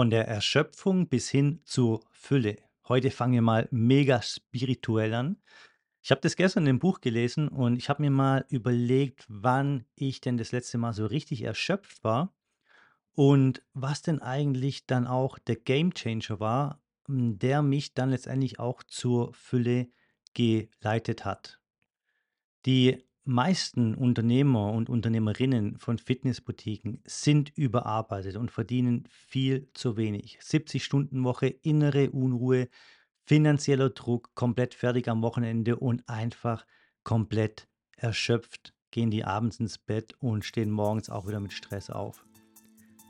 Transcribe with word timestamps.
Von 0.00 0.08
der 0.08 0.26
Erschöpfung 0.26 1.08
bis 1.08 1.28
hin 1.28 1.60
zur 1.66 2.00
Fülle. 2.10 2.56
Heute 2.88 3.10
fangen 3.10 3.34
wir 3.34 3.42
mal 3.42 3.68
mega 3.70 4.22
spirituell 4.22 5.12
an. 5.12 5.36
Ich 6.00 6.10
habe 6.10 6.22
das 6.22 6.36
gestern 6.36 6.64
'nem 6.64 6.78
Buch 6.78 7.02
gelesen 7.02 7.48
und 7.48 7.76
ich 7.76 7.90
habe 7.90 8.00
mir 8.00 8.10
mal 8.10 8.46
überlegt, 8.48 9.26
wann 9.28 9.84
ich 9.96 10.22
denn 10.22 10.38
das 10.38 10.52
letzte 10.52 10.78
Mal 10.78 10.94
so 10.94 11.04
richtig 11.04 11.42
erschöpft 11.42 12.02
war 12.02 12.32
und 13.12 13.62
was 13.74 14.00
denn 14.00 14.22
eigentlich 14.22 14.86
dann 14.86 15.06
auch 15.06 15.38
der 15.38 15.56
Gamechanger 15.56 16.40
war, 16.40 16.80
hm, 17.06 17.38
der 17.38 17.60
mich 17.60 17.92
dann 17.92 18.08
letztendlich 18.08 18.58
auch 18.58 18.82
zur 18.82 19.34
Fülle 19.34 19.90
geleitet 20.32 21.26
hat. 21.26 21.60
Die 22.64 23.04
meisten 23.30 23.94
Unternehmer 23.94 24.72
und 24.72 24.88
Unternehmerinnen 24.88 25.78
von 25.78 25.98
Fitnessboutiquen 25.98 27.02
sind 27.04 27.56
überarbeitet 27.56 28.36
und 28.36 28.50
verdienen 28.50 29.04
viel 29.10 29.68
zu 29.74 29.96
wenig. 29.96 30.38
70-Stunden-Woche, 30.42 31.46
innere 31.46 32.10
Unruhe, 32.10 32.68
finanzieller 33.24 33.90
Druck, 33.90 34.34
komplett 34.34 34.74
fertig 34.74 35.08
am 35.08 35.22
Wochenende 35.22 35.76
und 35.76 36.08
einfach 36.08 36.66
komplett 37.04 37.68
erschöpft 37.96 38.74
gehen 38.90 39.10
die 39.10 39.24
abends 39.24 39.60
ins 39.60 39.78
Bett 39.78 40.14
und 40.18 40.44
stehen 40.44 40.70
morgens 40.70 41.10
auch 41.10 41.26
wieder 41.26 41.40
mit 41.40 41.52
Stress 41.52 41.90
auf. 41.90 42.24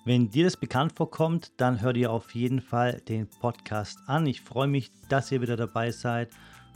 Wenn 0.05 0.31
dir 0.31 0.45
das 0.45 0.57
bekannt 0.57 0.93
vorkommt, 0.93 1.53
dann 1.59 1.81
hör 1.81 1.93
dir 1.93 2.11
auf 2.11 2.35
jeden 2.35 2.61
Fall 2.61 3.01
den 3.09 3.29
Podcast 3.29 3.99
an. 4.07 4.27
Ich 4.27 4.41
freue 4.41 4.69
mich, 4.69 4.91
dass 5.09 5.31
ihr 5.31 5.43
wieder 5.43 5.57
dabei 5.57 5.91
seid 5.91 6.31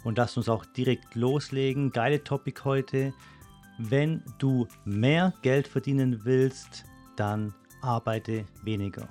und 0.05 0.19
lasst 0.19 0.37
uns 0.37 0.49
auch 0.49 0.65
direkt 0.67 1.15
loslegen. 1.15 1.91
Geile 1.91 2.23
Topic 2.23 2.61
heute. 2.65 3.15
Wenn 3.79 4.23
du 4.39 4.69
mehr 4.85 5.35
Geld 5.43 5.67
verdienen 5.67 6.25
willst, 6.25 6.85
dann 7.17 7.53
arbeite 7.83 8.47
weniger. 8.63 9.09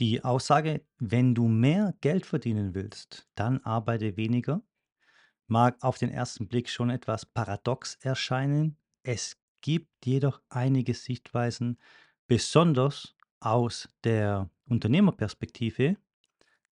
Die 0.00 0.24
Aussage, 0.24 0.84
wenn 0.98 1.32
du 1.32 1.46
mehr 1.46 1.94
Geld 2.00 2.26
verdienen 2.26 2.74
willst, 2.74 3.28
dann 3.36 3.62
arbeite 3.62 4.16
weniger, 4.16 4.62
mag 5.46 5.76
auf 5.84 5.96
den 5.98 6.10
ersten 6.10 6.48
Blick 6.48 6.68
schon 6.68 6.90
etwas 6.90 7.24
paradox 7.24 7.94
erscheinen. 8.00 8.76
Es 9.04 9.36
gibt 9.60 10.04
jedoch 10.04 10.40
einige 10.48 10.94
Sichtweisen, 10.94 11.78
besonders 12.26 13.14
aus 13.38 13.88
der 14.02 14.50
Unternehmerperspektive, 14.66 15.96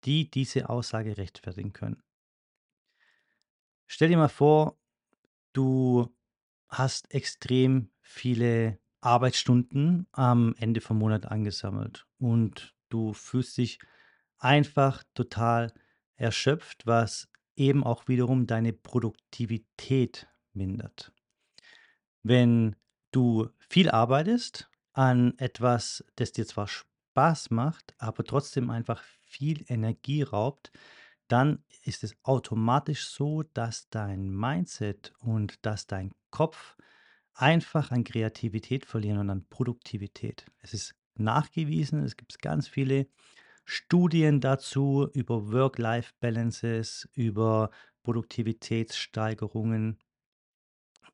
die 0.04 0.28
diese 0.28 0.68
Aussage 0.68 1.16
rechtfertigen 1.16 1.72
können. 1.72 2.02
Stell 3.86 4.08
dir 4.08 4.16
mal 4.16 4.28
vor, 4.28 4.78
du 5.52 6.08
hast 6.68 7.12
extrem 7.14 7.90
viele 8.00 8.78
Arbeitsstunden 9.00 10.06
am 10.12 10.54
Ende 10.58 10.80
vom 10.80 10.98
Monat 10.98 11.26
angesammelt 11.26 12.06
und 12.18 12.74
du 12.88 13.12
fühlst 13.12 13.58
dich 13.58 13.78
einfach 14.38 15.02
total 15.14 15.72
erschöpft, 16.16 16.86
was 16.86 17.28
eben 17.56 17.84
auch 17.84 18.08
wiederum 18.08 18.46
deine 18.46 18.72
Produktivität 18.72 20.28
mindert. 20.52 21.12
Wenn 22.22 22.76
du 23.10 23.48
viel 23.58 23.90
arbeitest 23.90 24.70
an 24.92 25.36
etwas, 25.38 26.04
das 26.16 26.32
dir 26.32 26.46
zwar 26.46 26.68
Spaß 26.68 27.50
macht, 27.50 27.94
aber 27.98 28.24
trotzdem 28.24 28.70
einfach 28.70 29.02
viel 29.22 29.64
Energie 29.68 30.22
raubt, 30.22 30.70
dann 31.32 31.64
ist 31.84 32.04
es 32.04 32.14
automatisch 32.24 33.06
so, 33.06 33.42
dass 33.42 33.88
dein 33.88 34.28
Mindset 34.28 35.14
und 35.20 35.64
dass 35.64 35.86
dein 35.86 36.12
Kopf 36.30 36.76
einfach 37.32 37.90
an 37.90 38.04
Kreativität 38.04 38.84
verlieren 38.84 39.16
und 39.18 39.30
an 39.30 39.46
Produktivität. 39.48 40.44
Es 40.58 40.74
ist 40.74 40.94
nachgewiesen, 41.14 42.04
es 42.04 42.18
gibt 42.18 42.38
ganz 42.42 42.68
viele 42.68 43.06
Studien 43.64 44.42
dazu 44.42 45.08
über 45.14 45.50
Work-Life-Balances, 45.50 47.08
über 47.14 47.70
Produktivitätssteigerungen, 48.02 49.98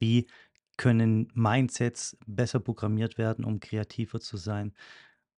wie 0.00 0.26
können 0.76 1.30
Mindsets 1.34 2.16
besser 2.26 2.58
programmiert 2.58 3.18
werden, 3.18 3.44
um 3.44 3.60
kreativer 3.60 4.18
zu 4.18 4.36
sein. 4.36 4.74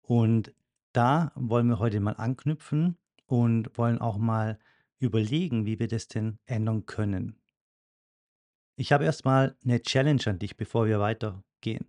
Und 0.01 0.53
da 0.93 1.33
wollen 1.35 1.67
wir 1.67 1.79
heute 1.79 1.99
mal 1.99 2.15
anknüpfen 2.15 2.97
und 3.25 3.77
wollen 3.77 3.99
auch 3.99 4.17
mal 4.17 4.57
überlegen, 4.99 5.65
wie 5.65 5.79
wir 5.79 5.87
das 5.87 6.07
denn 6.07 6.39
ändern 6.45 6.85
können. 6.85 7.39
Ich 8.75 8.91
habe 8.91 9.05
erstmal 9.05 9.57
eine 9.63 9.81
Challenge 9.81 10.21
an 10.25 10.39
dich, 10.39 10.55
bevor 10.55 10.85
wir 10.85 10.99
weitergehen. 10.99 11.85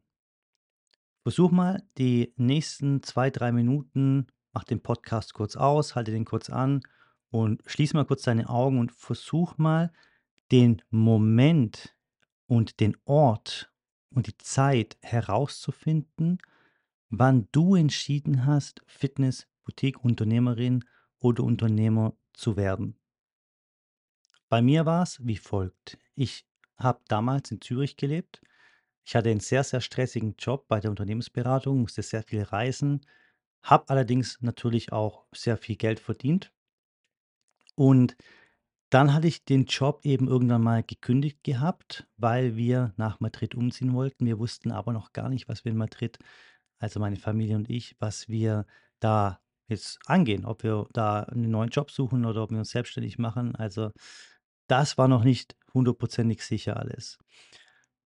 Versuch 1.23 1.51
mal 1.51 1.83
die 1.99 2.33
nächsten 2.37 3.03
zwei, 3.03 3.31
drei 3.31 3.53
Minuten, 3.53 4.27
mach 4.53 4.65
den 4.65 4.83
Podcast 4.83 5.35
kurz 5.35 5.55
aus, 5.55 5.95
halte 5.95 6.11
den 6.11 6.25
kurz 6.25 6.51
an 6.51 6.81
und 7.31 7.63
schließ 7.67 7.95
mal 7.95 8.07
kurz 8.07 8.23
deine 8.23 8.49
Augen 8.49 8.79
und 8.79 8.91
versuch 8.93 9.59
mal 9.59 9.93
den 10.51 10.83
Moment 10.91 11.95
und 12.47 12.81
den 12.81 12.97
Ort 13.05 13.73
und 14.11 14.27
die 14.27 14.37
Zeit 14.39 14.99
herauszufinden, 15.03 16.39
wann 17.11 17.49
du 17.53 17.77
entschieden 17.77 18.47
hast, 18.47 18.83
Fitness, 18.87 19.47
Boutique, 19.65 20.03
Unternehmerin 20.03 20.85
oder 21.21 21.45
Unternehmer 21.45 22.17
zu 22.33 22.57
werden. 22.57 22.97
Bei 24.51 24.63
mir 24.63 24.85
war 24.85 25.05
es 25.05 25.25
wie 25.25 25.37
folgt. 25.37 25.97
Ich 26.17 26.45
habe 26.77 27.01
damals 27.07 27.53
in 27.53 27.61
Zürich 27.61 27.97
gelebt. 27.97 28.43
Ich 29.07 29.15
hatte 29.15 29.31
einen 29.31 29.41
sehr, 29.41 29.63
sehr 29.63 29.81
stressigen 29.81 30.35
Job 30.39 30.67
bei 30.67 30.81
der 30.81 30.91
Unternehmensberatung, 30.91 31.81
musste 31.83 32.03
sehr 32.03 32.25
viel 32.25 32.43
reisen, 32.43 33.01
habe 33.63 33.89
allerdings 33.89 34.43
natürlich 34.43 34.93
auch 34.93 35.25
sehr 35.33 35.57
viel 35.57 35.77
Geld 35.77 36.01
verdient. 36.01 36.53
Und 37.77 38.17
dann 38.91 39.15
hatte 39.15 39.29
ich 39.29 39.45
den 39.45 39.67
Job 39.67 40.01
eben 40.05 40.27
irgendwann 40.27 40.63
mal 40.63 40.83
gekündigt 40.83 41.45
gehabt, 41.45 42.09
weil 42.17 42.57
wir 42.57 42.93
nach 42.97 43.21
Madrid 43.21 43.55
umziehen 43.55 43.95
wollten. 43.95 44.27
Wir 44.27 44.41
wussten 44.41 44.73
aber 44.73 44.93
noch 44.93 45.13
gar 45.13 45.29
nicht, 45.29 45.49
was 45.49 45.65
wir 45.65 45.71
in 45.71 45.79
Madrid, 45.79 46.19
also 46.81 46.99
meine 46.99 47.17
Familie 47.17 47.55
und 47.55 47.71
ich, 47.71 47.95
was 48.01 48.29
wir 48.29 48.67
da 48.99 49.41
jetzt 49.69 50.01
angehen, 50.07 50.45
ob 50.45 50.65
wir 50.65 50.89
da 50.93 51.23
einen 51.23 51.53
neuen 51.53 51.71
Job 51.71 51.93
suchen 51.93 52.25
oder 52.25 52.43
ob 52.43 52.51
wir 52.51 52.59
uns 52.59 52.71
selbstständig 52.71 53.19
machen. 53.19 53.55
Also 53.55 53.93
das 54.71 54.99
war 54.99 55.09
noch 55.09 55.25
nicht 55.25 55.57
hundertprozentig 55.75 56.43
sicher 56.45 56.77
alles. 56.77 57.19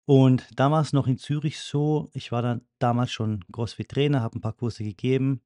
Und 0.04 0.48
da 0.56 0.70
war 0.70 0.80
es 0.80 0.92
noch 0.92 1.06
in 1.06 1.19
Zürich 1.19 1.60
so, 1.60 2.10
ich 2.14 2.32
war 2.32 2.42
dann 2.42 2.66
damals 2.78 3.12
schon 3.12 3.44
CrossFit-Trainer, 3.52 4.22
habe 4.22 4.38
ein 4.38 4.41
paar 4.41 4.54
Kurse 4.54 4.82
gegeben 4.82 5.42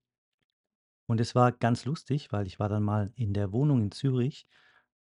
und 1.06 1.20
es 1.20 1.34
war 1.34 1.52
ganz 1.52 1.84
lustig, 1.84 2.30
weil 2.30 2.46
ich 2.46 2.60
war 2.60 2.68
dann 2.68 2.84
mal 2.84 3.12
in 3.16 3.34
der 3.34 3.52
Wohnung 3.52 3.82
in 3.82 3.90
Zürich 3.90 4.46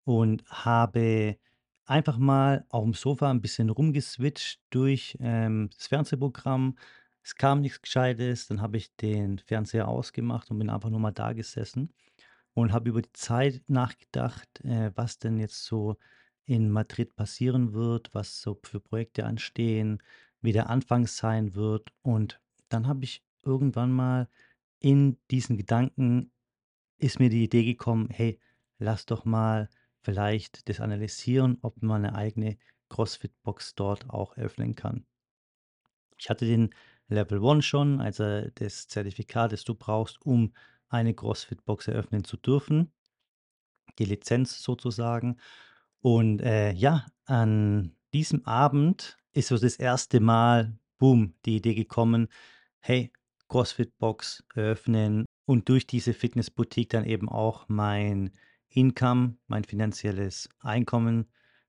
und 0.04 0.44
habe 0.46 1.38
einfach 1.84 2.16
mal 2.16 2.64
auf 2.70 2.84
dem 2.84 2.94
Sofa 2.94 3.30
ein 3.30 3.42
bisschen 3.42 3.68
rumgeswitcht 3.68 4.60
durch, 4.70 5.16
ähm, 5.20 5.68
das 5.76 5.88
Fernsehprogramm. 5.88 6.78
Es 7.22 7.34
kam 7.34 7.60
nichts 7.60 7.82
Gescheites, 7.82 8.46
dann 8.46 8.62
habe 8.62 8.78
ich 8.78 8.96
den 8.96 9.38
Fernseher 9.38 9.88
ausgemacht 9.88 10.50
und 10.50 10.58
bin 10.58 10.70
einfach 10.70 10.88
nur 10.88 11.00
mal 11.00 11.12
da 11.12 11.34
gesessen 11.34 11.92
und 12.54 12.72
habe 12.72 12.90
über 12.90 13.02
die 13.02 13.12
Zeit 13.12 13.62
nachgedacht, 13.68 14.48
äh, 14.64 14.92
was 14.94 15.18
denn 15.18 15.38
jetzt 15.38 15.64
so 15.64 15.96
in 16.44 16.70
Madrid 16.70 17.14
passieren 17.14 17.72
wird, 17.72 18.12
was 18.12 18.40
so 18.40 18.58
für 18.64 18.80
Projekte 18.80 19.24
anstehen, 19.24 20.02
wie 20.40 20.52
der 20.52 20.68
Anfang 20.68 21.06
sein 21.06 21.54
wird. 21.54 21.92
Und 22.02 22.40
dann 22.68 22.86
habe 22.86 23.04
ich 23.04 23.22
irgendwann 23.44 23.92
mal 23.92 24.28
in 24.80 25.18
diesen 25.30 25.56
Gedanken 25.56 26.32
ist 27.00 27.18
mir 27.18 27.30
die 27.30 27.44
Idee 27.44 27.64
gekommen, 27.64 28.08
hey, 28.10 28.38
lass 28.78 29.06
doch 29.06 29.24
mal 29.24 29.68
vielleicht 30.02 30.68
das 30.68 30.80
analysieren, 30.80 31.58
ob 31.62 31.82
man 31.82 32.04
eine 32.04 32.14
eigene 32.14 32.58
CrossFit-Box 32.90 33.74
dort 33.74 34.10
auch 34.10 34.36
öffnen 34.36 34.74
kann. 34.74 35.06
Ich 36.18 36.28
hatte 36.28 36.44
den 36.44 36.74
Level 37.08 37.42
1 37.44 37.64
schon, 37.64 38.00
also 38.00 38.42
das 38.54 38.86
Zertifikat, 38.88 39.52
das 39.52 39.64
du 39.64 39.74
brauchst, 39.74 40.20
um 40.22 40.52
eine 40.90 41.14
CrossFit-Box 41.14 41.88
eröffnen 41.88 42.24
zu 42.24 42.36
dürfen. 42.36 42.92
Die 43.98 44.04
Lizenz 44.04 44.62
sozusagen. 44.62 45.38
Und 46.00 46.40
äh, 46.42 46.72
ja, 46.72 47.06
an 47.24 47.96
diesem 48.12 48.44
Abend 48.44 49.16
ist 49.32 49.48
so 49.48 49.56
das 49.56 49.76
erste 49.76 50.20
Mal, 50.20 50.78
boom, 50.98 51.34
die 51.46 51.56
Idee 51.56 51.74
gekommen, 51.74 52.28
hey, 52.80 53.12
CrossFit-Box 53.48 54.44
eröffnen 54.54 55.26
und 55.44 55.68
durch 55.68 55.86
diese 55.86 56.14
Fitness-Boutique 56.14 56.90
dann 56.90 57.04
eben 57.04 57.28
auch 57.28 57.68
mein 57.68 58.30
Income, 58.68 59.36
mein 59.48 59.64
finanzielles 59.64 60.48
Einkommen 60.60 61.26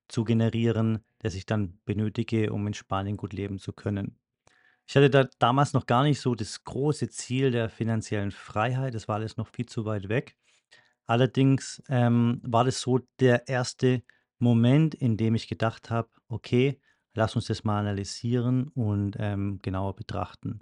zu 0.08 0.24
generieren, 0.24 1.04
das 1.18 1.34
ich 1.34 1.46
dann 1.46 1.78
benötige, 1.84 2.52
um 2.52 2.66
in 2.66 2.74
Spanien 2.74 3.16
gut 3.16 3.32
leben 3.32 3.58
zu 3.58 3.72
können. 3.72 4.21
Ich 4.92 4.96
hatte 4.96 5.08
da 5.08 5.24
damals 5.38 5.72
noch 5.72 5.86
gar 5.86 6.02
nicht 6.02 6.20
so 6.20 6.34
das 6.34 6.64
große 6.64 7.08
Ziel 7.08 7.50
der 7.50 7.70
finanziellen 7.70 8.30
Freiheit. 8.30 8.92
Das 8.92 9.08
war 9.08 9.14
alles 9.14 9.38
noch 9.38 9.48
viel 9.48 9.64
zu 9.64 9.86
weit 9.86 10.10
weg. 10.10 10.36
Allerdings 11.06 11.82
ähm, 11.88 12.42
war 12.44 12.64
das 12.64 12.82
so 12.82 13.00
der 13.18 13.48
erste 13.48 14.02
Moment, 14.38 14.94
in 14.94 15.16
dem 15.16 15.34
ich 15.34 15.48
gedacht 15.48 15.88
habe, 15.88 16.10
okay, 16.28 16.78
lass 17.14 17.36
uns 17.36 17.46
das 17.46 17.64
mal 17.64 17.80
analysieren 17.80 18.68
und 18.68 19.16
ähm, 19.18 19.60
genauer 19.62 19.96
betrachten. 19.96 20.58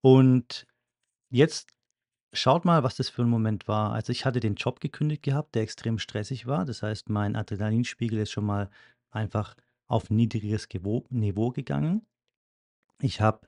Und 0.00 0.66
jetzt 1.30 1.74
schaut 2.32 2.64
mal, 2.64 2.82
was 2.84 2.96
das 2.96 3.08
für 3.10 3.22
'n 3.22 3.30
Moment 3.30 3.68
war. 3.68 3.92
Also, 3.92 4.12
ich 4.12 4.24
hatte 4.26 4.40
den 4.40 4.56
Job 4.56 4.80
gekündigt 4.80 5.22
gehabt, 5.22 5.54
der 5.54 5.62
extrem 5.62 5.98
stressig 5.98 6.46
war. 6.46 6.64
Das 6.64 6.82
heißt, 6.82 7.10
mein 7.10 7.36
Adrenalinspiegel 7.36 8.20
ist 8.20 8.32
schon 8.32 8.46
mal 8.46 8.70
einfach 9.10 9.56
auf 9.88 10.10
niedriges 10.10 10.68
Niveau 11.10 11.50
gegangen. 11.50 12.06
Ich 13.00 13.20
habe 13.20 13.46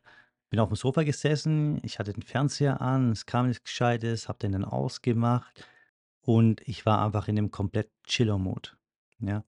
bin 0.51 0.61
aufm 0.61 0.77
Sofa 0.77 1.03
gesessen, 1.03 1.81
ich 1.83 1.99
hatte 1.99 2.13
den 2.13 2.23
Fernseher 2.23 2.81
an, 2.81 3.11
es 3.13 3.27
kam 3.27 3.49
nix 3.49 3.63
Gescheites, 3.65 4.29
habe 4.29 4.39
den 4.39 4.53
dann 4.53 4.65
ausgemacht 4.65 5.67
und 6.23 6.61
ich 6.69 6.87
war 6.87 7.05
einfach 7.05 7.29
in 7.29 7.35
'nem 7.37 7.51
komplett 7.51 7.91
Chiller-Mode, 8.05 8.71
ja? 9.21 9.45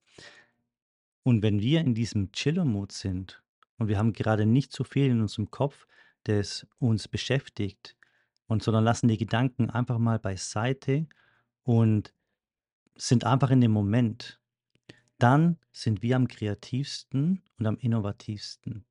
Und 1.26 1.42
wenn 1.42 1.60
wir 1.60 1.80
in 1.80 1.94
diesem 1.94 2.32
Chiller-Mode 2.32 2.94
sind 2.94 3.42
und 3.78 3.88
wir 3.88 3.98
haben 3.98 4.12
gerade 4.12 4.46
nicht 4.46 4.72
so 4.72 4.84
viel 4.84 5.06
in 5.10 5.20
unserem 5.20 5.50
Kopf, 5.50 5.86
das 6.24 6.66
uns 6.78 7.08
beschäftigt 7.08 7.96
und 8.46 8.62
sondern 8.62 8.84
lassen 8.84 9.08
die 9.08 9.18
Gedanken 9.18 9.70
einfach 9.70 9.98
mal 9.98 10.18
beiseite 10.18 11.06
und 11.64 12.14
sind 12.96 13.24
einfach 13.24 13.50
in 13.50 13.60
dem 13.62 13.72
Moment, 13.72 14.40
dann 15.18 15.58
sind 15.72 16.02
wir 16.02 16.16
am 16.16 16.28
kreativsten 16.28 17.42
und 17.58 17.66
am 17.66 17.78
innovativsten. 17.78 18.84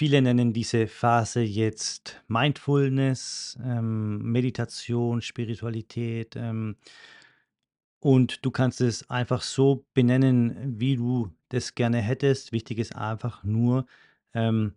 Viele 0.00 0.22
nennen 0.22 0.54
diese 0.54 0.86
Phase 0.86 1.42
jetzt 1.42 2.22
Mindfulness, 2.26 3.58
ähm, 3.62 4.22
Meditation, 4.22 5.20
Spiritualität, 5.20 6.36
ähm 6.36 6.76
und 7.98 8.42
du 8.42 8.50
kannst 8.50 8.80
es 8.80 9.10
einfach 9.10 9.42
so 9.42 9.84
benennen, 9.92 10.80
wie 10.80 10.96
du 10.96 11.28
das 11.50 11.74
gerne 11.74 11.98
hättest. 11.98 12.50
Wichtig 12.50 12.78
ist 12.78 12.96
einfach 12.96 13.44
nur, 13.44 13.84
ähm, 14.32 14.72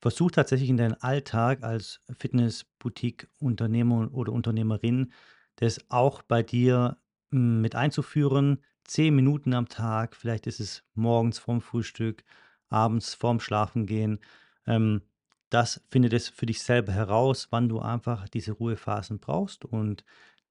versuch 0.00 0.32
tatsächlich 0.32 0.70
in 0.70 0.76
deinen 0.76 1.00
Alltag 1.00 1.62
als 1.62 2.00
Fitness-Boutique-Unternehmer 2.18 4.12
oder 4.12 4.32
Unternehmerin 4.32 5.12
das 5.54 5.88
auch 5.88 6.22
bei 6.22 6.42
dir, 6.42 6.96
hm, 7.30 7.60
mit 7.60 7.76
einzuführen. 7.76 8.58
10 8.82 9.14
Minuten 9.14 9.54
am 9.54 9.68
Tag, 9.68 10.16
vielleicht 10.16 10.48
ist 10.48 10.58
es 10.58 10.82
morgens 10.94 11.38
vorm 11.38 11.60
Frühstück, 11.60 12.24
abends 12.70 13.14
vorm 13.14 13.38
Schlafengehen. 13.38 14.18
Ähm, 14.66 15.02
das 15.50 15.82
finde 15.90 16.08
das 16.08 16.28
für 16.28 16.46
dich 16.46 16.62
selber 16.62 16.92
heraus, 16.92 17.48
wann 17.50 17.68
du 17.68 17.80
einfach 17.80 18.28
diese 18.28 18.52
Ruhephasen 18.52 19.20
brauchst 19.20 19.64
und 19.64 20.04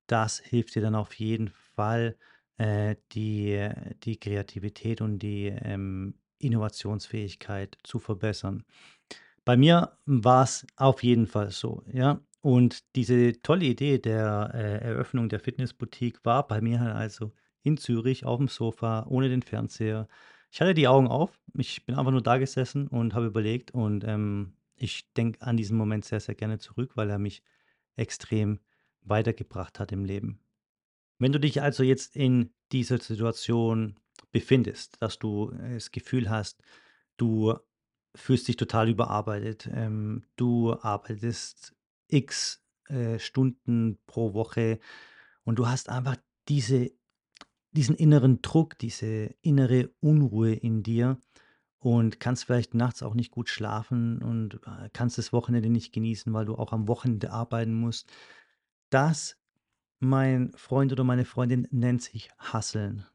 das 0.07 0.39
hilft 0.39 0.75
dir 0.75 0.81
dann 0.83 0.95
auf 0.95 1.13
jeden 1.15 1.50
Fall, 1.50 2.18
äh, 2.57 2.95
die 3.13 3.69
die 4.04 4.19
Kreativität 4.19 5.01
und 5.01 5.19
die, 5.19 5.48
ähm, 5.48 6.15
Innovationsfähigkeit 6.39 7.77
zu 7.83 8.00
verbessern. 8.00 8.65
Bei 9.45 9.57
mir 9.57 9.98
war's 10.06 10.66
auf 10.77 11.04
jeden 11.04 11.27
Fall 11.27 11.51
so, 11.51 11.83
ja? 11.92 12.21
Und 12.42 12.83
diese 12.95 13.42
tolle 13.42 13.66
Idee 13.66 14.00
der, 14.00 14.51
äh, 14.54 14.77
Eröffnung 14.86 15.30
der 15.30 15.39
Fitness-Boutique 15.39 16.24
war 16.25 16.48
bei 16.48 16.59
mir 16.62 16.80
halt 16.81 16.95
also 16.95 17.31
in 17.63 17.77
Zürich 17.77 18.25
aufm 18.25 18.48
Sofa 18.50 19.06
ohne 19.07 19.30
den 19.30 19.42
Fernseher. 19.42 20.07
Ich 20.54 20.62
hatte 20.62 20.76
die 20.76 20.88
Augen 20.88 21.08
auf. 21.08 21.42
Ich 21.58 21.84
bin 21.84 21.96
einfach 21.96 22.12
nur 22.12 22.22
dagesessen 22.22 22.88
und 22.88 23.16
habe 23.16 23.26
überlegt 23.26 23.72
und, 23.72 24.04
ähm, 24.04 24.54
ich 24.76 25.12
denke 25.14 25.42
an 25.42 25.58
diesen 25.58 25.76
Moment 25.76 26.06
sehr, 26.06 26.20
sehr 26.20 26.36
gerne 26.36 26.60
zurück, 26.60 26.92
weil 26.94 27.10
er 27.10 27.18
mich 27.18 27.42
extrem 27.96 28.60
weitergebracht 29.02 29.80
hat 29.80 29.92
im 29.92 30.06
Leben. 30.06 30.40
Wenn 31.18 31.32
du 31.32 31.40
dich 31.40 31.64
also 31.64 31.82
jetzt 31.82 32.16
in 32.16 32.54
dieser 32.72 33.00
Situation 33.00 34.00
befindest, 34.32 35.02
dass 35.02 35.18
du, 35.18 35.50
äh, 35.54 35.74
das 35.74 35.90
Gefühl 35.90 36.30
hast, 36.30 36.62
du 37.18 37.56
fühlst 38.14 38.48
dich 38.48 38.56
total 38.56 38.90
überarbeitet, 38.90 39.68
ähm, 39.74 40.24
du 40.36 40.74
arbeitest 40.80 41.74
X, 42.10 42.64
äh, 42.90 43.18
Stunden 43.18 43.98
pro 44.06 44.36
Woche 44.36 44.80
und 45.46 45.58
du 45.58 45.68
hast 45.68 45.90
einfach 45.90 46.18
diese 46.48 46.92
diesen 47.74 47.96
inneren 47.96 48.42
Druck, 48.42 48.78
diese 48.78 49.36
innere 49.42 49.90
Unruhe 50.00 50.54
in 50.54 50.84
dir 50.84 51.18
und 51.80 52.20
kannst 52.20 52.46
vielleicht 52.46 52.74
nachts 52.74 53.04
auch 53.04 53.14
nicht 53.14 53.31
gut 53.31 53.50
schlafen 53.50 54.22
und, 54.22 54.56
äh, 54.66 54.90
kannst 54.94 55.18
das 55.18 55.34
Wochenende 55.34 55.70
nicht 55.70 55.92
genießen, 55.92 56.34
weil 56.34 56.46
du 56.46 56.56
auch 56.56 56.72
am 56.72 56.88
Wochenende 56.88 57.31
arbeiten 57.31 57.74
musst. 57.74 58.12
Das, 58.90 59.38
mein 60.00 60.52
Freund 60.54 60.92
oder 60.92 61.04
meine 61.04 61.25
Freundin, 61.25 61.68
nennt 61.72 62.02
sich 62.02 62.30
Hustlen, 62.54 63.06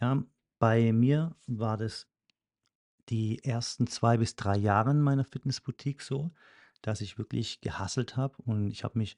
ja? 0.00 0.22
Bei 0.60 0.92
mir 0.92 1.34
war 1.46 1.76
das 1.76 2.06
die 3.08 3.42
ersten 3.44 3.86
2 3.86 4.18
bis 4.18 4.36
3 4.36 4.56
Jahre 4.56 4.92
in 4.92 5.00
meiner 5.00 5.24
Fitness-Boutique 5.24 6.02
so, 6.02 6.30
dass 6.80 7.00
ich 7.00 7.18
wirklich 7.18 7.60
gehustelt 7.60 8.16
habe 8.16 8.36
und 8.44 8.70
ich 8.70 8.84
habe 8.84 8.98
mich 8.98 9.16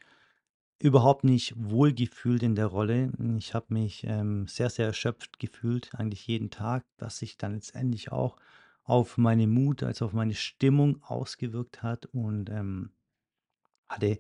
überhaupt 0.79 1.25
nicht 1.25 1.55
wohlgefühlt 1.57 2.43
in 2.43 2.55
der 2.55 2.67
Rolle. 2.67 3.13
Ich 3.39 3.55
habe 3.55 3.67
mich, 3.71 4.05
ähm, 4.07 4.47
sehr, 4.47 4.71
sehr 4.71 4.87
erschöpft 4.87 5.39
gefühlt, 5.39 5.95
eigentlich 5.95 6.27
jeden 6.27 6.51
Tag, 6.51 6.85
was 6.99 7.19
sich 7.19 7.37
dann 7.39 7.55
letztendlich 7.55 8.13
auch 8.13 8.37
auf 8.85 9.19
meine 9.19 9.47
Mut 9.47 9.83
als 9.83 10.03
auf 10.03 10.13
meine 10.13 10.35
Stimmung 10.35 11.03
ausgewirkt 11.03 11.83
hat 11.83 12.07
und, 12.07 12.51
ähm, 12.51 12.91
hatte 13.89 14.19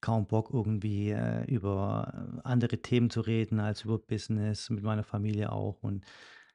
kaum 0.00 0.26
Bock 0.26 0.50
irgendwie, 0.52 1.10
äh, 1.10 1.44
über 1.46 2.40
andere 2.44 2.78
Themen 2.78 3.10
zu 3.10 3.20
reden 3.22 3.60
als 3.60 3.84
über 3.84 3.98
Business, 3.98 4.70
mit 4.70 4.84
meiner 4.84 5.04
Familie 5.04 5.52
auch. 5.52 5.82
Und 5.82 6.04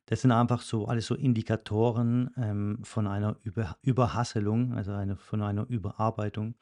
das 0.06 0.21
sind 0.21 0.31
einfach 0.31 0.62
so 0.62 0.88
alles 0.88 1.07
so 1.07 1.15
Indikatoren, 1.15 2.30
ähm, 2.38 2.80
von 2.83 3.07
einer 3.07 3.38
Über 3.44 3.77
Überhustelung, 3.83 4.74
also 4.74 4.92
einer 4.92 5.18
von 5.18 5.42
einer 5.42 5.65
Überarbeitung. 5.68 6.56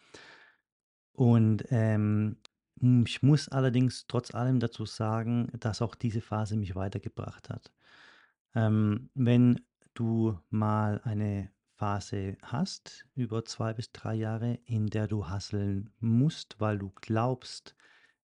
Und, 1.13 1.65
ähm, 1.71 2.37
hm, 2.79 3.03
ich 3.07 3.23
muss 3.23 3.49
allerdings 3.49 4.05
trotz 4.07 4.33
allem 4.33 4.59
dazu 4.59 4.85
sagen, 4.85 5.49
dass 5.59 5.81
auch 5.81 5.95
diese 5.95 6.21
Phase 6.21 6.57
mich 6.57 6.75
weitergebracht 6.75 7.49
hat. 7.49 7.71
Ähm, 8.55 9.09
wenn 9.13 9.61
du 9.93 10.39
mal 10.49 11.01
eine 11.03 11.51
Phase 11.75 12.37
hast 12.41 13.05
über 13.15 13.45
2 13.45 13.73
bis 13.73 13.91
3 13.91 14.15
Jahre, 14.15 14.59
in 14.65 14.87
der 14.87 15.07
du 15.07 15.29
hustlen 15.29 15.91
musst, 15.99 16.59
weil 16.59 16.79
du 16.79 16.91
glaubst, 17.01 17.75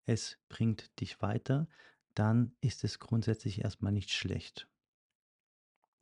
es 0.05 0.37
bringt 0.49 0.99
dich 0.99 1.21
weiter, 1.21 1.67
dann 2.15 2.55
ist 2.61 2.83
es 2.83 2.99
grundsätzlich 2.99 3.63
erst 3.63 3.81
mal 3.81 3.91
nicht 3.91 4.11
schlecht. 4.11 4.67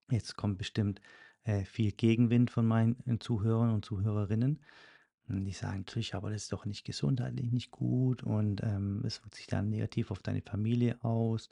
Jetzt 0.09 0.35
kommt 0.35 0.57
bestimmt, 0.57 1.01
äh, 1.43 1.65
viel 1.65 1.91
Gegenwind 1.91 2.51
von 2.51 2.65
meinen, 2.67 2.97
äh, 3.07 3.17
Zuhörern 3.19 3.71
und 3.71 3.85
Zuhörerinnen. 3.85 4.59
Hm, 5.27 5.45
die 5.45 5.51
sagen 5.51 5.79
natürlich: 5.79 6.15
„Aber 6.15 6.29
das 6.31 6.43
ist 6.43 6.51
doch 6.53 6.65
nicht 6.65 6.85
gesundheitlich 6.85 7.51
nicht 7.51 7.71
gut 7.71 8.23
und, 8.23 8.61
ähm, 8.63 9.01
es 9.05 9.23
wirkt 9.23 9.35
sich 9.35 9.47
dann 9.47 9.69
negativ 9.69 10.11
auf 10.11 10.21
deine 10.21 10.41
Familie 10.41 11.03
aus.“ 11.03 11.47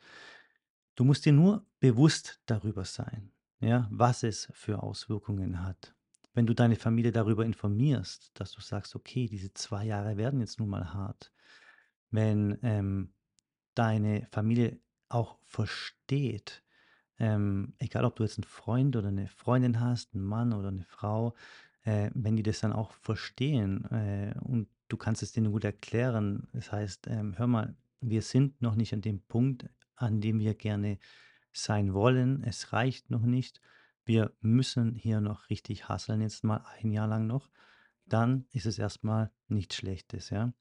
Du 0.98 1.04
musst 1.06 1.26
dir 1.26 1.34
nur 1.34 1.66
bewusst 1.80 2.42
darüber 2.46 2.84
sein, 2.86 3.32
ja, 3.62 3.88
was 3.92 4.24
es 4.24 4.50
für 4.54 4.84
Auswirkungen 4.84 5.64
hat. 5.64 5.96
Wenn 6.34 6.46
du 6.46 6.54
deine 6.54 6.76
Familie 6.76 7.12
darüber 7.12 7.46
informierst, 7.46 8.32
dass 8.34 8.52
du 8.52 8.62
sagst: 8.62 8.96
„Okay, 8.96 9.28
diese 9.28 9.54
2 9.54 9.86
Jahre 9.86 10.18
werden 10.18 10.40
jetzt 10.40 10.60
nun 10.60 10.70
mal 10.70 10.94
hart.“ 10.94 11.32
Wenn, 12.12 12.58
ähm, 12.64 13.14
deine 13.76 14.28
Familie 14.32 14.80
auch 15.10 15.40
versteht, 15.46 16.64
ähm, 17.20 17.76
egal 17.80 18.06
ob 18.06 18.16
du 18.18 18.24
jetzt 18.24 18.40
'n 18.40 18.44
Freund 18.46 18.96
oder 18.98 19.12
'ne 19.12 19.28
Freundin 19.30 19.80
hast, 19.82 20.16
'n 20.16 20.22
Mann 20.24 20.54
oder 20.54 20.72
'ne 20.72 20.86
Frau, 20.86 21.36
äh, 21.84 22.12
wenn 22.14 22.36
die 22.36 22.44
das 22.44 22.60
dann 22.60 22.74
auch 22.74 22.94
verstehen, 22.94 23.86
äh, 23.92 24.34
und 24.42 24.68
du 24.90 24.98
kannst 24.98 25.24
es 25.24 25.32
denen 25.32 25.52
gut 25.52 25.64
erklären. 25.64 26.48
Das 26.54 26.72
heißt, 26.72 27.08
ähm: 27.08 27.38
„Hör 27.38 27.48
mal, 27.48 27.76
wir 28.02 28.22
sind 28.22 28.62
noch 28.62 28.76
nicht 28.76 28.94
an 28.94 29.02
dem 29.02 29.22
Punkt, 29.22 29.70
an 29.96 30.22
dem 30.22 30.40
wir 30.40 30.56
gerne 30.56 31.00
sein 31.54 31.94
wollen. 31.94 32.44
Es 32.44 32.74
reicht 32.74 33.10
noch 33.10 33.24
nicht. 33.24 33.62
Wir 34.06 34.34
müssen 34.42 34.96
hier 34.96 35.22
noch 35.22 35.50
richtig 35.50 35.90
hustlen 35.90 36.22
jetzt 36.22 36.44
mal 36.44 36.64
1 36.82 36.92
Jahr 36.94 37.08
lang 37.08 37.28
noch.“ 37.28 37.50
Dann 38.06 38.46
ist 38.52 38.66
es 38.66 38.80
erst 38.80 39.04
mal 39.04 39.32
nichts 39.48 39.76
Schlechtes, 39.76 40.30
ja? 40.32 40.54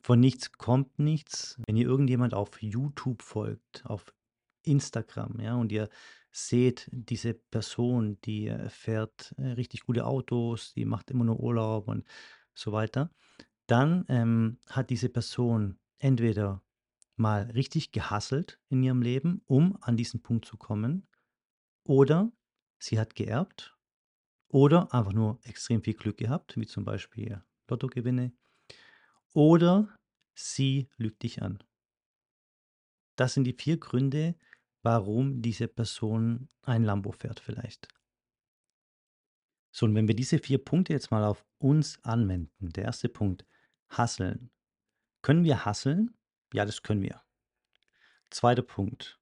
Von 0.00 0.20
nichts 0.20 0.52
kommt 0.52 0.98
nichts. 0.98 1.58
Wenn 1.66 1.76
ihr 1.76 1.86
irgendjemand 1.86 2.34
auf 2.34 2.62
YouTube 2.62 3.22
folgt, 3.22 3.84
auf 3.84 4.14
Instagram, 4.62 5.40
ja, 5.40 5.54
und 5.56 5.72
ihr 5.72 5.88
seht 6.32 6.88
diese 6.92 7.34
Person, 7.34 8.20
die, 8.22 8.48
äh, 8.48 8.68
fährt, 8.68 9.34
äh, 9.38 9.48
richtig 9.48 9.82
gute 9.82 10.06
Autos, 10.06 10.74
die 10.74 10.84
macht 10.84 11.10
immer 11.10 11.24
nur 11.24 11.40
Urlaub 11.40 11.88
und 11.88 12.06
so 12.54 12.72
weiter, 12.72 13.10
dann, 13.66 14.04
ähm, 14.08 14.58
hat 14.68 14.90
diese 14.90 15.08
Person 15.08 15.78
entweder 15.98 16.62
mal 17.16 17.50
richtig 17.52 17.92
gehustelt 17.92 18.60
in 18.68 18.82
ihrem 18.82 19.02
Leben, 19.02 19.42
um 19.46 19.76
an 19.82 19.96
diesen 19.96 20.22
Punkt 20.22 20.44
zu 20.46 20.56
kommen, 20.56 21.06
oder 21.84 22.30
sie 22.78 23.00
hat 23.00 23.14
geerbt 23.14 23.76
oder 24.48 24.92
einfach 24.94 25.12
nur 25.12 25.40
extrem 25.44 25.82
viel 25.82 25.94
Glück 25.94 26.18
gehabt, 26.18 26.56
wie 26.58 26.66
zum 26.66 26.84
Beispiel 26.84 27.42
Lottogewinne, 27.68 28.32
oder 29.34 29.94
sie 30.34 30.88
lügt 30.96 31.22
dich 31.22 31.42
an. 31.42 31.62
Das 33.16 33.34
sind 33.34 33.44
die 33.44 33.52
4 33.52 33.78
Gründe, 33.78 34.36
warum 34.82 35.42
diese 35.42 35.68
Person 35.68 36.48
ein 36.62 36.84
Lambo 36.84 37.12
fährt 37.12 37.40
vielleicht. 37.40 37.88
So, 39.70 39.86
und 39.86 39.94
wenn 39.94 40.08
wir 40.08 40.16
diese 40.16 40.38
4 40.38 40.58
Punkte 40.64 40.92
jetzt 40.92 41.10
mal 41.10 41.24
auf 41.24 41.44
uns 41.58 42.02
anwenden. 42.04 42.70
Der 42.70 42.86
1. 42.86 43.08
Punkt: 43.12 43.44
Hustlen. 43.96 44.50
Können 45.22 45.44
wir 45.44 45.64
hustlen? 45.66 46.16
Ja, 46.52 46.64
das 46.64 46.82
können 46.82 47.02
wir. 47.02 47.22
Zweiter 48.30 48.62
Punkt. 48.62 49.20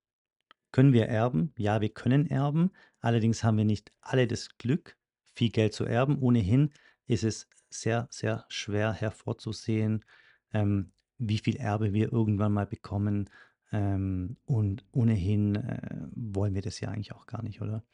Können 0.72 0.92
wir 0.92 1.06
erben? 1.06 1.52
Ja, 1.56 1.80
wir 1.80 1.88
können 1.88 2.26
erben. 2.26 2.70
Allerdings 3.00 3.42
haben 3.42 3.56
wir 3.56 3.64
nicht 3.64 3.92
alle 4.00 4.26
das 4.26 4.58
Glück, 4.58 4.96
viel 5.32 5.50
Geld 5.50 5.72
zu 5.72 5.84
erben. 5.84 6.18
Ohnehin 6.18 6.72
ist 7.06 7.24
es 7.24 7.48
sehr, 7.70 8.08
sehr 8.10 8.44
schwer 8.48 8.92
hervorzusehen, 8.92 10.04
ähm, 10.52 10.92
wie 11.18 11.38
viel 11.38 11.56
Erbe 11.56 11.92
wir 11.92 12.12
irgendwann 12.12 12.52
mal 12.52 12.66
bekommen. 12.66 13.30
Ähm, 13.72 14.36
und 14.44 14.84
ohnehin 14.92 15.56
äh, 15.56 16.06
wollen 16.14 16.54
wir 16.54 16.62
das 16.62 16.80
ja 16.80 16.88
eigentlich 16.88 17.12
auch 17.12 17.26
gar 17.26 17.42
nicht, 17.42 17.60
oder? 17.60 17.84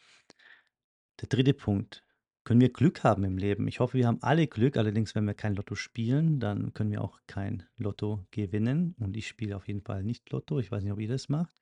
Der 1.21 1.29
dritte 1.29 1.55
Punkt. 1.55 2.05
Können 2.45 2.61
wir 2.61 2.73
Glück 2.73 3.05
haben 3.05 3.23
im 3.23 3.39
Leben? 3.39 3.69
Ich 3.69 3.79
hoffe, 3.79 3.99
wir 3.99 4.09
haben 4.09 4.21
alle 4.21 4.49
Glück. 4.49 4.77
Allerdings, 4.77 5.15
wenn 5.15 5.27
wir 5.27 5.35
kein 5.35 5.55
Lotto 5.55 5.77
spielen, 5.77 6.41
dann 6.41 6.75
können 6.75 6.91
wir 6.91 7.03
auch 7.03 7.21
kein 7.29 7.63
Lotto 7.77 8.27
gewinnen. 8.33 8.97
Und 8.99 9.17
ich 9.17 9.29
spiele 9.29 9.57
auf 9.57 9.69
jeden 9.69 9.83
Fall 9.83 10.03
nicht 10.03 10.31
Lotto. 10.31 10.59
Ich 10.59 10.73
weiß 10.73 10.83
nicht, 10.83 10.93
ob 10.93 10.99
ihr 10.99 11.09
das 11.09 11.29
macht. 11.29 11.55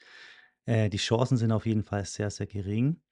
Äh, 0.64 0.88
die 0.88 0.96
Chancen 0.96 1.36
sind 1.36 1.52
auf 1.52 1.66
jeden 1.66 1.84
Fall 1.84 2.06
sehr, 2.06 2.30
sehr 2.30 2.46
gering. 2.46 3.02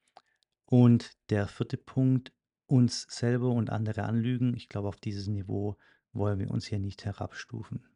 Und 0.65 1.13
der 1.29 1.47
vierte 1.47 1.77
Punkt, 1.77 2.33
uns 2.67 3.07
selber 3.09 3.51
und 3.51 3.71
andere 3.71 4.05
anlügen. 4.05 4.55
Ich 4.55 4.69
glaube, 4.69 4.89
auf 4.89 5.01
dieses 5.01 5.27
Niveau 5.27 5.77
wollen 6.13 6.39
wir 6.39 6.51
uns 6.51 6.67
hier 6.67 6.79
nicht 6.79 7.05
herabstufen. 7.05 7.87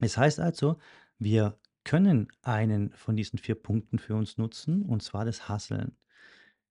Es 0.00 0.16
heißt 0.16 0.40
also, 0.40 0.78
wir 1.18 1.58
können 1.88 2.28
einen 2.42 2.92
von 2.92 3.16
diesen 3.16 3.38
vier 3.38 3.54
Punkten 3.54 3.98
für 3.98 4.14
uns 4.14 4.36
nutzen, 4.36 4.82
und 4.82 5.02
zwar 5.02 5.24
das 5.24 5.48
Hasseln. 5.48 5.96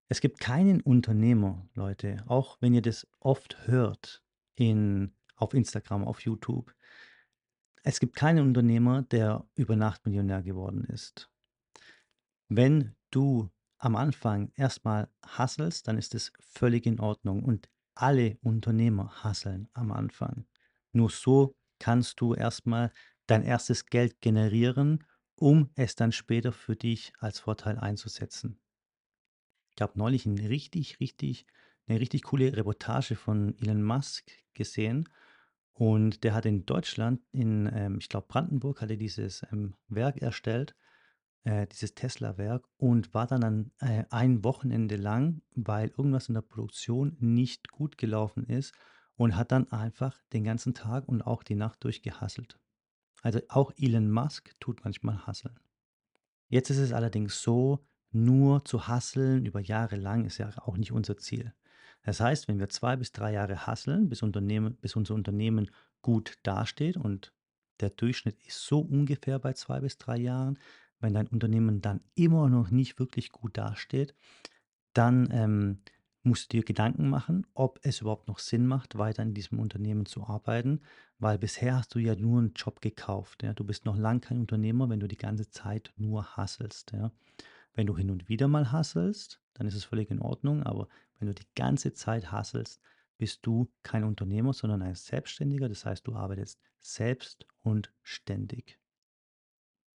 Es 0.09 0.21
gibt 0.21 0.39
keinen 0.39 0.79
Unternehmer, 0.79 1.67
Leute, 1.73 2.23
auch 2.27 2.57
wenn 2.61 2.75
ihr 2.75 2.83
das 2.83 3.07
oft 3.19 3.65
hört 3.65 4.23
in, 4.53 5.15
auf 5.35 5.55
Instagram, 5.55 6.05
auf 6.05 6.19
YouTube. 6.19 6.71
Es 7.81 7.99
gibt 7.99 8.15
keinen 8.15 8.45
Unternehmer, 8.45 9.01
der 9.01 9.43
über 9.55 9.75
Nacht 9.75 10.05
Millionär 10.05 10.43
geworden 10.43 10.83
ist. 10.83 11.31
Wenn 12.47 12.95
du 13.09 13.49
am 13.79 13.95
Anfang 13.95 14.51
erstmal 14.53 15.09
hasselst, 15.25 15.87
dann 15.87 15.97
ist 15.97 16.13
es 16.13 16.31
völlig 16.39 16.85
in 16.85 16.99
Ordnung 16.99 17.41
und 17.41 17.67
alle 17.95 18.37
Unternehmer 18.43 19.23
hasseln 19.23 19.67
am 19.73 19.91
Anfang. 19.91 20.45
Nur 20.91 21.09
so 21.09 21.55
kannst 21.79 22.21
du 22.21 22.35
erstmal 22.35 22.91
dein 23.25 23.43
erstes 23.43 23.85
Geld 23.87 24.21
generieren, 24.21 25.03
um 25.39 25.69
es 25.75 25.95
dann 25.95 26.11
später 26.11 26.51
für 26.51 26.75
dich 26.75 27.13
als 27.19 27.39
Vorteil 27.39 27.77
einzusetzen. 27.79 28.59
Ich 29.77 29.81
habe 29.83 29.97
neulich 29.99 30.25
'n 30.25 30.39
richtig, 30.39 30.99
richtig 30.99 31.45
'ne 31.87 31.99
richtig 31.99 32.23
coole 32.23 32.55
Reportage 32.57 33.15
von 33.15 33.55
Elon 33.59 33.83
Musk 33.83 34.25
gesehen 34.55 35.07
und 35.73 36.23
der 36.23 36.33
hat 36.33 36.45
in 36.47 36.65
Deutschland 36.65 37.21
in, 37.31 37.69
ähm, 37.73 37.97
ich 37.99 38.09
glaube 38.09 38.27
Brandenburg 38.27 38.81
hat 38.81 38.89
er 38.89 38.97
dieses, 38.97 39.43
ähm, 39.51 39.75
Werk 39.87 40.17
erstellt, 40.21 40.75
äh, 41.45 41.67
dieses 41.67 41.95
Tesla-Werk 41.95 42.67
und 42.77 43.13
war 43.13 43.27
dann 43.27 43.43
an 43.43 43.71
äh, 43.79 44.05
ein 44.11 44.43
Wochenende 44.43 44.97
lang, 44.97 45.41
weil 45.55 45.89
irgendwas 45.89 46.29
in 46.29 46.35
der 46.35 46.41
Produktion 46.43 47.17
nicht 47.19 47.69
gut 47.71 47.97
gelaufen 47.97 48.45
ist 48.45 48.73
und 49.17 49.35
hat 49.37 49.51
dann 49.51 49.71
einfach 49.71 50.21
den 50.33 50.43
ganzen 50.45 50.73
Tag 50.75 51.07
und 51.09 51.21
auch 51.23 51.43
die 51.43 51.55
Nacht 51.55 51.83
durch 51.83 52.01
gehustelt. 52.03 52.59
Also, 53.23 53.39
auch 53.49 53.71
Elon 53.77 54.09
Musk 54.09 54.55
tut 54.59 54.83
manchmal 54.83 55.25
hustlen. 55.25 55.59
Jetzt 56.49 56.69
ist 56.69 56.77
es 56.77 56.93
allerdings 56.93 57.41
so, 57.41 57.85
nur 58.11 58.63
zu 58.63 58.87
hustlen 58.87 59.45
über 59.45 59.59
Jahre 59.59 59.97
lang 59.97 60.25
ist 60.25 60.37
ja 60.37 60.49
auch 60.57 60.77
nicht 60.77 60.91
unser 60.91 61.17
Ziel. 61.17 61.53
Das 62.03 62.21
heißt, 62.21 62.47
wenn 62.47 62.59
wir 62.59 62.69
2 62.69 62.95
bis 62.95 63.11
3 63.11 63.33
Jahre 63.33 63.67
hustlen, 63.67 64.07
bis 64.09 64.21
bis 64.81 64.95
unser 64.95 65.13
Unternehmen 65.13 65.69
gut 66.01 66.35
dasteht 66.43 66.95
und 66.95 67.33
der 67.81 67.89
Durchschnitt 67.89 68.37
ist 68.45 68.65
so 68.65 68.79
ungefähr 68.79 69.39
bei 69.39 69.53
2 69.53 69.81
bis 69.81 69.97
3 69.97 70.17
Jahren. 70.17 70.57
Wenn 70.99 71.13
dein 71.13 71.27
Unternehmen 71.27 71.81
dann 71.81 72.01
immer 72.15 72.49
noch 72.49 72.71
nicht 72.71 72.97
wirklich 72.97 73.31
gut 73.31 73.57
dasteht, 73.57 74.15
dann, 74.93 75.27
ähm, 75.31 75.81
musst 76.23 76.51
du 76.53 76.57
dir 76.57 76.63
Gedanken 76.63 77.09
machen, 77.09 77.47
ob 77.53 77.79
es 77.83 78.01
überhaupt 78.01 78.27
noch 78.27 78.39
Sinn 78.39 78.67
macht, 78.67 78.97
weiter 78.97 79.23
in 79.23 79.33
diesem 79.33 79.59
Unternehmen 79.59 80.05
zu 80.05 80.23
arbeiten, 80.27 80.81
weil 81.19 81.37
bisher 81.39 81.75
hast 81.77 81.93
du 81.95 81.99
ja 81.99 82.15
nur 82.15 82.39
'n 82.41 82.53
Job 82.55 82.81
gekauft, 82.81 83.43
ja? 83.43 83.53
Du 83.53 83.63
bist 83.63 83.85
noch 83.85 83.97
lang 83.97 84.21
kein 84.21 84.39
Unternehmer, 84.39 84.89
wenn 84.89 84.99
du 84.99 85.07
die 85.07 85.17
ganze 85.17 85.49
Zeit 85.49 85.93
nur 85.97 86.37
hustlest, 86.37 86.91
ja? 86.93 87.11
Wenn 87.73 87.87
du 87.87 87.97
hin 87.97 88.11
und 88.11 88.29
wieder 88.29 88.47
mal 88.49 88.71
hustlest, 88.73 89.41
dann 89.53 89.67
ist 89.67 89.75
es 89.75 89.85
völlig 89.85 90.11
in 90.11 90.21
Ordnung, 90.21 90.63
aber 90.63 90.87
wenn 91.19 91.27
du 91.29 91.33
die 91.35 91.47
ganze 91.55 91.93
Zeit 91.93 92.31
hustlest, 92.31 92.81
bist 93.17 93.45
du 93.45 93.71
kein 93.83 94.03
Unternehmer, 94.03 94.53
sondern 94.53 94.81
ein 94.83 94.95
Selbstständiger. 94.95 95.69
Das 95.69 95.85
heißt, 95.85 96.07
du 96.07 96.15
arbeitest 96.15 96.59
selbst 96.79 97.47
und 97.63 97.93
ständig. 98.03 98.79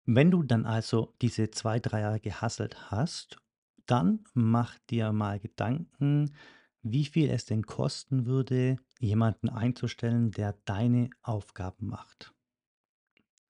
Wenn 0.06 0.30
du 0.30 0.42
dann 0.42 0.66
also 0.66 1.14
diese 1.20 1.50
2, 1.50 1.78
3 1.78 2.00
Jahre 2.00 2.20
gehustelt 2.20 2.90
hast, 2.90 3.38
dann 3.86 4.24
mach 4.34 4.78
dir 4.90 5.12
mal 5.12 5.38
Gedanken, 5.40 6.34
wie 6.82 7.04
viel 7.04 7.28
es 7.30 7.44
denn 7.44 7.62
kosten 7.66 8.24
würde, 8.26 8.76
jemanden 9.00 9.48
einzustellen, 9.48 10.30
der 10.30 10.54
deine 10.64 11.10
Aufgaben 11.22 11.88
macht. 11.88 12.32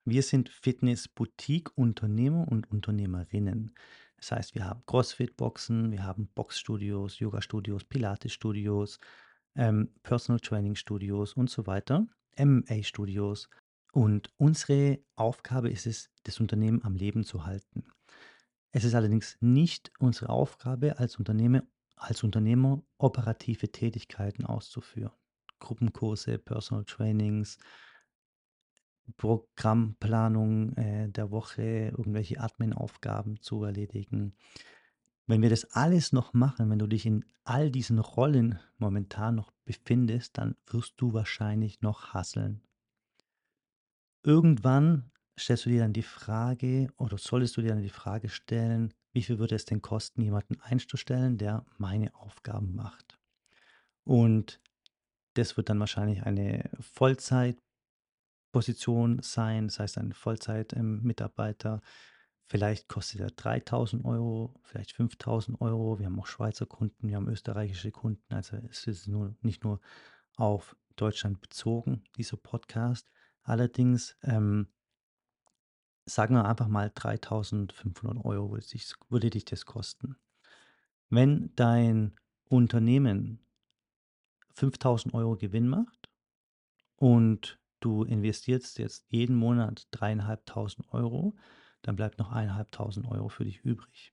Wir 0.05 0.23
sind 0.23 0.49
Fitness-Boutique-Unternehmer 0.49 2.49
und 2.49 2.71
Unternehmerinnen. 2.71 3.75
Das 4.17 4.33
heißt, 4.33 4.55
wir 4.55 4.65
haben 4.65 4.83
Crossfit-Boxen, 4.87 5.93
wir 5.93 6.05
haben 6.05 6.29
Boxstudios, 6.35 7.19
Yogastudios, 7.19 7.85
Pilates-Studios, 7.85 8.99
ähm, 9.57 9.93
Personal-Training-Studios 10.03 11.35
und 11.35 11.51
so 11.51 11.67
weiter, 11.67 12.07
MMA-Studios. 12.39 13.49
Und 13.93 14.33
unsere 14.37 15.01
Aufgabe 15.17 15.71
ist 15.71 15.87
es, 15.87 16.11
das 16.23 16.41
Unternehmen 16.41 16.83
am 16.85 16.95
Leben 16.95 17.25
zu 17.25 17.45
halten. 17.45 17.85
Es 18.73 18.85
ist 18.85 18.95
allerdings 18.95 19.37
nicht 19.41 19.91
unsere 19.99 20.31
Aufgabe 20.31 20.99
als 20.99 21.17
Unternehme 21.17 21.67
als 22.01 22.25
Unternehmer 22.25 22.83
operative 22.97 23.71
Tätigkeiten 23.71 24.47
auszuführen. 24.47 25.13
Gruppenkurse, 25.61 26.39
Personal 26.39 26.85
Trainings 26.85 27.59
Programmplanung, 29.17 30.77
äh, 30.77 31.09
der 31.09 31.31
Woche, 31.31 31.93
irgendwelche 31.97 32.41
Adminaufgaben 32.41 33.41
zu 33.41 33.63
erledigen. 33.65 34.35
Wenn 35.27 35.43
wir 35.43 35.51
das 35.51 35.65
alles 35.73 36.13
noch 36.13 36.35
machen, 36.35 36.71
wenn 36.71 36.79
du 36.79 36.87
dich 36.87 37.07
in 37.07 37.25
all 37.45 37.71
diesen 37.71 37.99
Rollen 37.99 38.59
momentan 38.79 39.37
noch 39.37 39.53
befindest, 39.65 40.39
dann 40.39 40.57
wirst 40.67 40.95
du 40.99 41.13
wahrscheinlich 41.13 41.83
noch 41.83 42.15
hustlen. 42.15 42.63
Irgendwann 44.23 45.11
stellst 45.39 45.67
du 45.67 45.71
dir 45.71 45.81
dann 45.81 45.93
die 45.93 46.03
Frage 46.03 46.89
oder 46.97 47.17
solltest 47.19 47.57
du 47.57 47.63
dir 47.63 47.69
dann 47.69 47.83
die 47.83 47.89
Frage 47.89 48.29
stellen: 48.29 48.93
„Wie 49.13 49.23
viel 49.23 49.39
würde 49.39 49.55
es 49.57 49.65
denn 49.65 49.83
kosten, 49.83 50.23
jemanden 50.23 50.61
einzustellen, 50.61 51.39
der 51.39 51.65
meine 51.79 52.15
Aufgaben 52.15 52.75
macht?“ 52.75 53.19
Und 54.05 54.61
das 55.35 55.57
wird 55.57 55.69
dann 55.69 55.79
wahrscheinlich 55.81 56.23
eine 56.25 56.71
Vollzeitposition 56.81 59.23
sein, 59.23 59.69
das 59.69 59.79
heißt 59.79 59.99
ein 59.99 60.13
Vollzeit, 60.13 60.73
ähm. 60.73 61.03
Vielleicht 62.49 62.89
kostet 62.89 63.21
er 63.21 63.31
3.000 63.31 64.05
€, 64.05 64.55
vielleicht 64.63 64.93
5.000 64.93 65.61
€. 65.61 65.99
Wir 66.01 66.07
haben 66.07 66.19
auch 66.19 66.27
Schweizer 66.27 66.67
Kunden, 66.67 67.09
wir 67.09 67.15
haben 67.17 67.29
österreichische 67.29 67.93
Kunden. 67.93 68.35
Also, 68.35 68.57
es 68.69 68.89
ist 68.89 69.07
nur 69.07 69.37
nicht 69.41 69.63
nur 69.63 69.81
auf 70.37 70.77
Deutschland 70.97 71.41
bezogen, 71.41 72.03
dieser 72.17 72.37
Podcast. 72.37 73.09
Allerdings, 73.45 74.17
ähm 74.23 74.67
sagen 76.07 76.35
wir 76.35 76.45
einfach 76.45 76.69
mal 76.69 76.91
3.500 76.91 78.25
€ 78.25 78.51
würde 78.51 78.65
sich's 78.65 78.97
würde 79.09 79.31
dich 79.31 79.45
das 79.45 79.65
kosten. 79.65 80.17
Wenn 81.09 81.55
dein 81.57 82.17
Unternehmen 82.49 83.41
5.000 84.61 85.15
€ 85.15 85.37
Gewinn 85.37 85.69
macht 85.69 86.11
und 86.97 87.59
du 87.81 88.05
investierst 88.05 88.79
jetzt 88.79 89.07
jeden 89.09 89.37
Monat 89.37 89.89
3.500 89.93 90.87
€, 90.93 91.35
dann 91.83 91.97
bleibt 91.97 92.19
noch 92.19 92.31
1.500 92.31 93.07
€ 93.07 93.29
für 93.31 93.45
dich 93.45 93.61
übrig. 93.61 94.13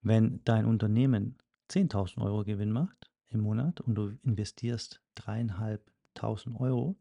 Wenn 0.00 0.42
dein 0.44 0.66
Unternehmen 0.66 1.38
10.000 1.68 2.18
€ 2.18 2.44
Gewinn 2.44 2.70
macht 2.72 3.10
im 3.30 3.40
Monat 3.40 3.80
und 3.80 3.94
du 3.96 4.16
investierst 4.22 5.02
3.500 5.16 5.80
€, 6.14 6.96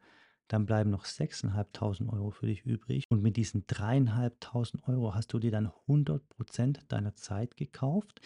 dann 0.47 0.65
bleiben 0.65 0.89
noch 0.89 1.05
6.500 1.05 2.09
€ 2.09 2.31
für 2.31 2.47
dich 2.47 2.65
übrig. 2.65 3.05
Und 3.09 3.21
mit 3.21 3.37
diesen 3.37 3.65
3.500 3.67 4.83
€ 4.87 5.13
hast 5.13 5.33
du 5.33 5.39
dir 5.39 5.51
dann 5.51 5.71
100% 5.87 6.85
deiner 6.87 7.15
Zeit 7.15 7.55
gekauft. 7.55 8.21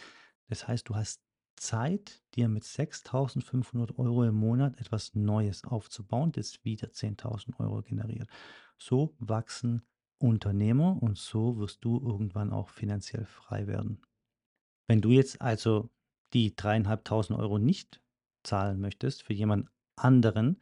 Das 0.48 0.66
heißt, 0.68 0.88
du 0.88 0.96
hast 0.96 1.22
Zeit, 1.56 2.22
dir 2.34 2.48
mit 2.48 2.64
6.500 2.64 3.98
€ 3.98 4.24
im 4.28 4.34
Monat 4.34 4.80
etwas 4.80 5.14
Neues 5.14 5.64
aufzubauen, 5.64 6.32
das 6.32 6.64
wieder 6.64 6.92
10.000 6.92 7.58
€ 7.60 7.82
generiert. 7.82 8.28
So 8.78 9.14
wachsen 9.18 9.82
Unternehmer 10.18 11.02
und 11.02 11.18
so 11.18 11.58
wirst 11.58 11.84
du 11.84 11.98
irgendwann 12.00 12.52
auch 12.52 12.68
finanziell 12.70 13.26
frei 13.26 13.66
werden. 13.66 14.02
Wenn 14.88 15.00
du 15.00 15.10
jetzt 15.10 15.40
also 15.42 15.90
die 16.32 16.54
3.500 16.56 17.40
€ 17.40 17.58
nicht 17.58 18.02
zahlen 18.44 18.80
möchtest 18.80 19.22
für 19.22 19.32
jemand 19.32 19.68
anderen, 19.96 20.60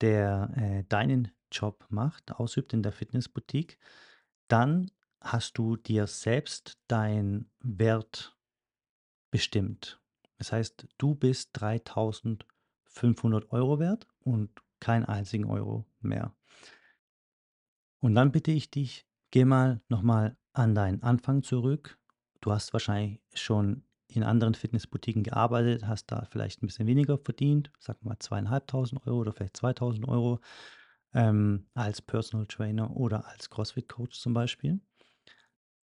der, 0.00 0.50
äh, 0.56 0.84
deinen 0.88 1.32
Job 1.52 1.86
macht 1.90 2.32
ausübt 2.32 2.72
in 2.72 2.82
der 2.82 2.92
Fitnessboutique, 2.92 3.78
dann 4.48 4.90
hast 5.20 5.58
du 5.58 5.76
dir 5.76 6.06
selbst 6.06 6.78
deinen 6.88 7.50
Wert 7.60 8.36
bestimmt. 9.30 10.00
Das 10.38 10.52
heißt, 10.52 10.86
du 10.98 11.14
bist 11.14 11.50
3.500 11.54 13.52
€ 13.52 13.78
wert 13.78 14.06
und 14.20 14.50
keinen 14.80 15.04
einzigen 15.04 15.46
Euro 15.46 15.86
mehr. 16.00 16.34
Und 18.02 18.14
dann 18.14 18.32
bitte 18.32 18.50
ich 18.50 18.70
dich, 18.70 19.06
geh 19.30 19.44
mal 19.44 19.80
noch 19.88 20.02
mal 20.02 20.36
an 20.52 20.74
deinen 20.74 21.02
Anfang 21.02 21.42
zurück. 21.42 21.98
Du 22.40 22.52
hast 22.52 22.72
wahrscheinlich 22.72 23.20
schon 23.34 23.84
in 24.08 24.22
anderen 24.22 24.54
Fitnessboutiquen 24.54 25.22
gearbeitet, 25.22 25.86
hast 25.86 26.06
da 26.12 26.26
vielleicht 26.30 26.62
'n 26.62 26.66
bisschen 26.66 26.86
weniger 26.86 27.18
verdient, 27.18 27.70
wir 28.04 28.10
mal 28.10 28.18
2.500 28.18 28.98
€ 29.06 29.18
oder 29.20 29.32
vielleicht 29.32 29.56
2.000 29.56 30.06
€, 30.06 30.40
ähm, 31.14 31.66
als 31.74 32.02
Personal 32.02 32.46
Trainer 32.46 32.94
oder 32.96 33.26
als 33.28 33.50
CrossFit-Coach 33.50 34.18
zum 34.20 34.34
Beispiel. 34.34 34.80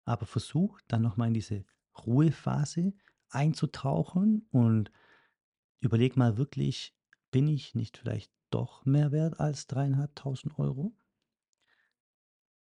Aber 0.06 0.26
versuch 0.26 0.80
dann 0.88 1.02
noch 1.02 1.16
mal 1.16 1.28
in 1.28 1.34
diese 1.34 1.64
Ruhephase 2.06 2.92
einzutauchen 3.30 4.46
und 4.50 4.90
überleg 5.80 6.16
mal 6.16 6.38
wirklich: 6.38 6.94
„Bin 7.32 7.48
ich 7.48 7.74
nicht 7.74 7.98
vielleicht 7.98 8.32
doch 8.50 8.84
mehr 8.86 9.12
wert 9.12 9.40
als 9.40 9.66
3.500 9.68 10.92
€?“ 10.92 10.94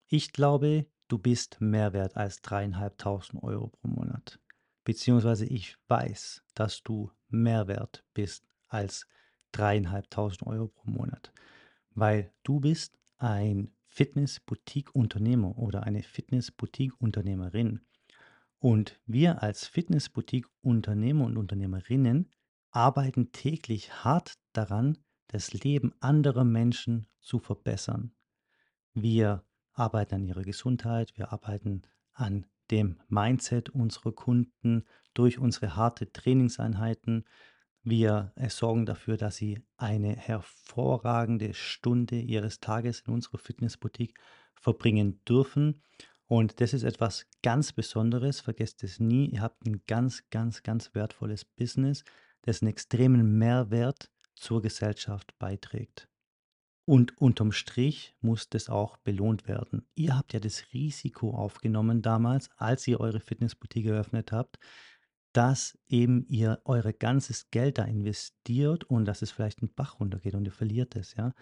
Ich 0.09 0.33
glaube, 0.33 0.87
du 1.09 1.19
bist 1.19 1.61
mehr 1.61 1.93
wert 1.93 2.17
als 2.17 2.41
3.500 2.43 3.43
€ 3.43 3.69
pro 3.69 3.89
Monat, 3.89 4.39
beziehungsweise 4.85 5.47
ich 5.47 5.77
weiß, 5.89 6.43
dass 6.55 6.83
du 6.83 7.11
mehr 7.29 7.69
wert 7.69 8.05
bist 8.15 8.47
als 8.69 9.07
3.500 9.53 10.43
€ 10.43 10.69
pro 10.69 10.91
Monat, 10.91 11.33
weil 11.95 12.33
du 12.45 12.61
bist 12.61 12.99
ein 13.19 13.75
Fitnessboutique-Unternehmer 13.87 15.59
oder 15.59 15.85
eine 15.85 16.03
Fitnessboutique-Unternehmerin. 16.03 17.81
Und 18.65 18.99
wir 19.05 19.43
als 19.43 19.67
Fitnessboutique-Unternehmer 19.67 21.27
und 21.27 21.37
Unternehmerinnen 21.37 22.31
arbeiten 22.71 23.31
täglich 23.31 23.93
hart 24.03 24.39
daran, 24.55 24.97
das 25.27 25.53
Leben 25.53 25.93
anderer 26.01 26.45
Menschen 26.45 27.07
zu 27.21 27.41
verbessern. 27.41 28.15
Wir 28.95 29.45
arbeiten 29.75 30.15
an 30.15 30.25
ihrer 30.25 30.45
Gesundheit, 30.45 31.13
wir 31.19 31.31
arbeiten 31.31 31.83
an 32.15 32.47
dem 32.71 32.97
Mindset 33.09 33.69
unserer 33.69 34.13
Kunden 34.13 34.87
durch 35.13 35.39
unsere 35.39 35.77
harte 35.77 36.11
Trainingseinheiten. 36.11 37.27
Wir, 37.83 38.33
sorgen 38.49 38.87
dafür, 38.87 39.19
dass 39.19 39.37
sie 39.37 39.61
eine 39.77 40.17
hervorragende 40.17 41.53
Stunde 41.53 42.19
ihres 42.19 42.61
Tages 42.61 43.01
in 43.01 43.13
unserer 43.13 43.37
Fitnessboutique 43.37 44.15
verbringen 44.55 45.23
dürfen. 45.29 45.83
Und 46.31 46.61
das 46.61 46.73
ist 46.73 46.85
etwas 46.85 47.27
ganz 47.43 47.73
Besonderes, 47.73 48.41
vergesst 48.41 48.83
es 48.83 48.99
nie. 48.99 49.27
Ihr 49.27 49.43
habt 49.43 49.67
'n 49.67 49.83
ganz, 49.87 50.25
ganz, 50.31 50.63
ganz 50.63 50.95
wertvolles 50.95 51.45
Business, 51.45 52.03
das 52.43 52.63
'n 52.63 52.67
extremen 52.69 53.37
Mehrwert 53.39 54.11
zur 54.35 54.63
Gesellschaft 54.63 55.39
beiträgt. 55.39 56.09
Und 56.87 57.19
unterm 57.19 57.53
Strich 57.53 58.17
muss 58.21 58.49
das 58.51 58.69
auch 58.71 58.99
belohnt 58.99 59.49
werden. 59.49 59.89
Ihr 59.95 60.17
habt 60.17 60.35
ja 60.35 60.41
das 60.41 60.73
Risiko 60.75 61.33
aufgenommen 61.35 62.03
damals, 62.03 62.51
als 62.59 62.87
ihr 62.89 63.01
eure 63.01 63.21
Fitnessboutique 63.21 63.87
eröffnet 63.87 64.33
habt, 64.33 64.59
dass 65.35 65.79
eben 65.89 66.25
ihr 66.29 66.61
euer 66.65 66.93
ganzes 66.93 67.51
Geld 67.51 67.79
da 67.79 67.85
investiert 67.85 68.85
und 68.85 69.07
dass 69.07 69.23
es 69.23 69.33
vielleicht 69.33 69.63
'n 69.63 69.75
Bach 69.75 70.01
runtergeht 70.01 70.35
und 70.35 70.47
ihr 70.47 70.53
verliert 70.53 70.97
es, 70.97 71.15
ja? 71.17 71.35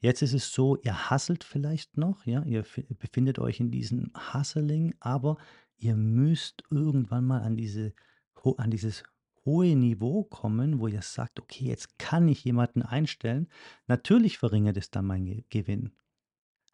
Jetzt 0.00 0.22
ist 0.22 0.34
es 0.34 0.52
so, 0.52 0.76
ihr 0.82 1.10
hustelt 1.10 1.44
vielleicht 1.44 1.96
noch, 1.96 2.26
ja? 2.26 2.42
Ihr 2.44 2.64
fi 2.64 2.82
befindet 2.98 3.38
euch 3.38 3.60
in 3.60 3.70
diesem 3.70 4.12
Hustling, 4.32 4.94
aber 5.00 5.36
ihr 5.78 5.96
müsst 5.96 6.64
irgendwann 6.70 7.24
mal 7.24 7.42
an 7.42 7.56
diese 7.56 7.94
an 8.58 8.70
dieses 8.70 9.02
hohe 9.44 9.74
Niveau 9.74 10.22
kommen, 10.24 10.78
wo 10.78 10.86
ihr 10.86 11.02
sagt: 11.02 11.40
„Okay, 11.40 11.66
jetzt 11.66 11.98
kann 11.98 12.28
ich 12.28 12.44
jemanden 12.44 12.82
einstellen.“ 12.82 13.48
Natürlich 13.88 14.38
verringert 14.38 14.76
es 14.76 14.90
dann 14.90 15.06
meinen 15.06 15.24
Ge 15.26 15.44
Gewinn. 15.50 15.92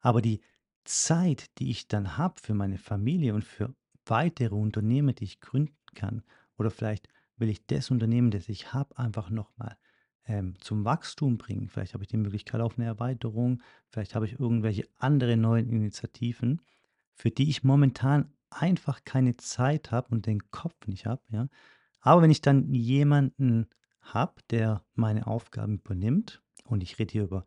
Aber 0.01 0.23
die 0.23 0.41
Zeit, 0.85 1.59
die 1.59 1.71
ich 1.71 1.89
dann 1.89 2.17
habe 2.19 2.41
für 2.41 2.55
meine 2.55 2.79
Familie 2.79 3.35
und 3.35 3.45
für 3.45 3.75
weitere 4.07 4.55
Unternehmen, 4.55 5.15
die 5.15 5.25
ich 5.25 5.41
gründen 5.41 5.77
kann 5.95 6.23
oder 6.59 6.71
vielleicht 6.71 7.09
will 7.37 7.49
ich 7.49 7.67
das 7.67 7.91
Unternehmen, 7.91 8.31
das 8.31 8.49
ich 8.49 8.73
habe, 8.75 8.99
einfach 8.99 9.31
noch 9.31 9.57
mal, 9.57 9.77
ähm, 10.27 10.55
zum 10.61 10.85
Wachstum 10.85 11.39
bringen. 11.39 11.69
Vielleicht 11.69 11.95
habe 11.95 12.05
ich 12.05 12.09
die 12.09 12.17
Möglichkeit 12.17 12.61
auf 12.61 12.79
'ne 12.79 12.85
Erweiterung, 12.87 13.63
vielleicht 13.89 14.15
habe 14.15 14.27
ich 14.27 14.39
irgendwelche 14.41 14.89
andere 14.99 15.37
neuen 15.37 15.69
Initiativen, 15.69 16.61
für 17.15 17.31
die 17.31 17.49
ich 17.51 17.65
momentan 17.65 18.33
einfach 18.51 19.05
keine 19.05 19.37
Zeit 19.37 19.91
habe 19.93 20.09
und 20.11 20.27
den 20.27 20.51
Kopf 20.51 20.87
nicht 20.87 21.07
habe, 21.07 21.23
ja? 21.31 21.49
Aber 22.01 22.23
wenn 22.23 22.31
ich 22.31 22.41
dann 22.43 22.73
jemanden 22.75 23.69
habe, 24.01 24.35
der 24.51 24.85
meine 24.95 25.27
Aufgaben 25.29 25.77
übernimmt 25.79 26.43
und 26.67 26.83
ich 26.83 26.99
rede 26.99 27.13
hier 27.13 27.25
über 27.25 27.47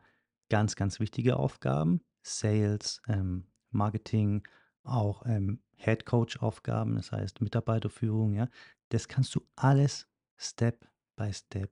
ganz, 0.50 0.76
ganz 0.76 1.00
wichtige 1.00 1.38
Aufgaben, 1.38 2.02
Sales, 2.24 3.02
ähm, 3.08 3.48
Marketing, 3.72 4.44
auch, 4.84 5.24
ähm, 5.28 5.62
Head-Coach-Aufgaben, 5.78 6.96
das 6.96 7.12
heißt 7.12 7.42
Mitarbeiterführung, 7.42 8.34
ja? 8.36 8.50
Das 8.90 9.08
kannst 9.08 9.36
du 9.36 9.42
alles 9.56 10.08
Step 10.38 10.88
by 11.18 11.34
Step 11.34 11.72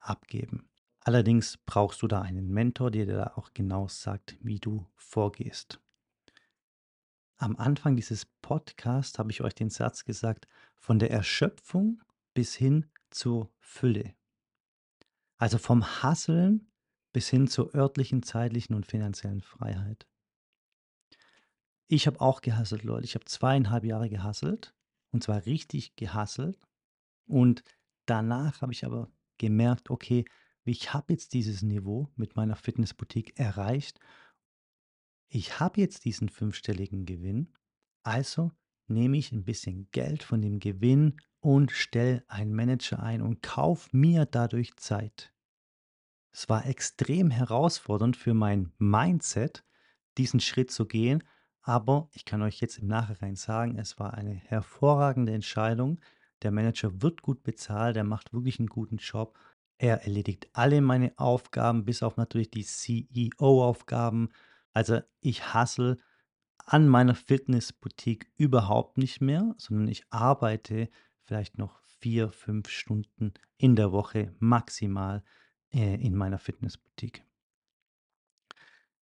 abgeben. 0.00 0.68
Allerdings 1.00 1.58
brauchst 1.64 2.02
du 2.02 2.08
da 2.08 2.22
einen 2.22 2.48
Mentor, 2.48 2.90
der 2.90 3.06
dir 3.06 3.16
da 3.16 3.32
auch 3.36 3.52
genau 3.54 3.88
sagt, 3.88 4.36
wie 4.40 4.58
du 4.58 4.86
vorgehst. 4.96 5.80
Am 7.38 7.56
Anfang 7.56 7.96
dieses 7.96 8.26
Podcast 8.42 9.18
habe 9.18 9.30
ich 9.30 9.40
euch 9.40 9.54
den 9.54 9.70
Satz 9.70 10.04
gesagt: 10.04 10.46
„Von 10.76 10.98
der 10.98 11.10
Erschöpfung 11.10 12.02
bis 12.34 12.54
hin 12.54 12.90
zur 13.10 13.50
Fülle.“ 13.58 14.14
Also 15.38 15.56
vom 15.56 16.02
Hustlen 16.02 16.70
bis 17.12 17.28
hin 17.28 17.48
zur 17.48 17.74
örtlichen, 17.74 18.22
zeitlichen 18.22 18.74
und 18.74 18.86
finanziellen 18.86 19.40
Freiheit. 19.40 20.06
Ich 21.88 22.06
habe 22.06 22.20
auch 22.20 22.40
gehustelt, 22.40 22.84
Leute. 22.84 23.04
Ich 23.04 23.14
habe 23.14 23.24
2 23.24 23.56
1/2 23.56 23.84
Jahre 23.84 24.08
gehustelt 24.10 24.74
und 25.12 25.24
zwar 25.24 25.44
richtig 25.46 25.96
gehustelt. 25.96 26.58
Und 27.26 27.64
danach 28.06 28.60
habe 28.60 28.72
ich 28.72 28.84
aber 28.84 29.10
gemerkt: 29.40 29.90
„Okay, 29.90 30.26
ich 30.64 30.94
habe 30.94 31.14
jetzt 31.14 31.34
dieses 31.34 31.62
Niveau 31.62 32.08
mit 32.16 32.36
meiner 32.36 32.56
Fitnessboutique 32.56 33.34
erreicht“ 33.40 34.00
„ich 35.32 35.60
habe 35.60 35.80
jetzt 35.80 36.04
diesen 36.04 36.28
fünfstelligen 36.28 37.06
Gewinn, 37.06 37.52
also 38.02 38.50
nehme 38.88 39.16
ich 39.16 39.30
'n 39.32 39.44
bisschen 39.44 39.88
Geld 39.92 40.24
von 40.24 40.42
dem 40.42 40.58
Gewinn 40.58 41.20
und 41.38 41.70
stelle 41.70 42.24
einen 42.26 42.52
Manager 42.52 43.00
ein 43.00 43.22
und 43.22 43.40
kaufe 43.40 43.88
mir 43.96 44.26
dadurch 44.26 44.74
Zeit.“ 44.76 45.32
Es 46.32 46.48
war 46.48 46.66
extrem 46.66 47.30
herausfordernd 47.30 48.16
für 48.16 48.34
mein 48.34 48.72
Mindset, 48.78 49.64
diesen 50.18 50.40
Schritt 50.40 50.70
zu 50.70 50.86
gehen, 50.86 51.22
aber 51.62 52.08
ich 52.12 52.24
kann 52.24 52.42
euch 52.42 52.60
jetzt 52.60 52.78
im 52.78 52.86
Nachhinein 52.88 53.36
sagen, 53.36 53.78
es 53.78 53.98
war 53.98 54.14
eine 54.14 54.32
hervorragende 54.34 55.32
Entscheidung. 55.32 56.00
Der 56.42 56.50
Manager 56.50 57.02
wird 57.02 57.22
gut 57.22 57.42
bezahlt, 57.42 57.96
er 57.96 58.04
macht 58.04 58.32
wirklich 58.32 58.58
'n 58.60 58.66
guten 58.66 58.96
Job. 58.96 59.38
Er 59.78 60.02
erledigt 60.04 60.48
alle 60.52 60.80
meine 60.80 61.12
Aufgaben, 61.18 61.84
bis 61.84 62.02
auf 62.02 62.16
natürlich 62.16 62.50
die 62.50 62.62
CEO-Aufgaben. 62.64 64.30
Also, 64.72 65.00
ich 65.20 65.54
hustle 65.54 65.96
an 66.66 66.88
meiner 66.88 67.14
Fitnessboutique 67.14 68.30
überhaupt 68.36 68.98
nicht 68.98 69.20
mehr, 69.20 69.54
sondern 69.58 69.88
ich 69.88 70.04
arbeite 70.10 70.88
vielleicht 71.22 71.58
noch 71.58 71.80
4, 72.00 72.30
5 72.30 72.68
Stunden 72.70 73.34
in 73.58 73.76
der 73.76 73.92
Woche 73.92 74.34
maximal, 74.40 75.24
äh, 75.74 75.96
in 75.96 76.14
meiner 76.16 76.38
Fitnessboutique. 76.38 77.24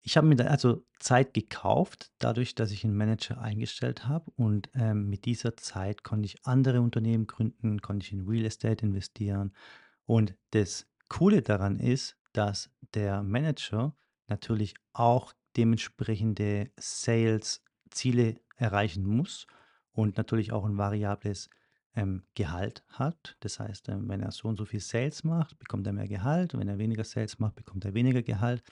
Ich 0.07 0.19
habe 0.19 0.27
mir 0.27 0.37
da 0.37 0.45
also 0.45 0.85
Zeit 1.01 1.33
gekauft, 1.33 2.13
dadurch, 2.19 2.55
dass 2.55 2.71
ich 2.73 2.85
'n 2.85 2.95
Manager 2.95 3.41
eingestellt 3.41 4.07
habe 4.07 4.31
und, 4.37 4.69
ähm, 4.75 5.09
mit 5.09 5.25
dieser 5.25 5.57
Zeit 5.57 6.05
konnte 6.05 6.27
ich 6.27 6.45
andere 6.47 6.83
Unternehmen 6.83 7.27
gründen, 7.27 7.81
konnte 7.81 8.05
ich 8.05 8.13
in 8.13 8.29
Real 8.29 8.45
Estate 8.45 8.85
investieren. 8.85 9.55
Und 10.07 10.35
das 10.51 10.87
Coole 11.09 11.41
daran 11.43 11.79
ist, 11.79 12.17
dass 12.35 12.71
der 12.95 13.23
Manager 13.23 13.95
natürlich 14.29 14.75
auch 14.93 15.33
dementsprechende 15.57 16.71
Sales-Ziele 16.79 18.41
erreichen 18.57 19.05
muss 19.07 19.47
und 19.93 20.19
natürlich 20.19 20.53
auch 20.53 20.67
'n 20.67 20.77
variables, 20.79 21.49
ähm, 21.97 22.25
Gehalt 22.35 22.85
hat. 22.89 23.37
Das 23.41 23.59
heißt, 23.61 23.89
ähm, 23.89 24.09
wenn 24.09 24.21
er 24.21 24.33
so 24.33 24.49
und 24.49 24.57
so 24.59 24.67
viel 24.67 24.81
Sales 24.81 25.25
macht, 25.25 25.59
bekommt 25.59 25.87
er 25.87 25.95
mehr 25.95 26.09
Gehalt 26.09 26.53
wenn 26.55 26.69
er 26.69 26.79
weniger 26.79 27.05
Sales 27.05 27.39
macht, 27.39 27.55
bekommt 27.57 27.85
er 27.87 27.95
weniger 27.95 28.23
Gehalt. 28.23 28.63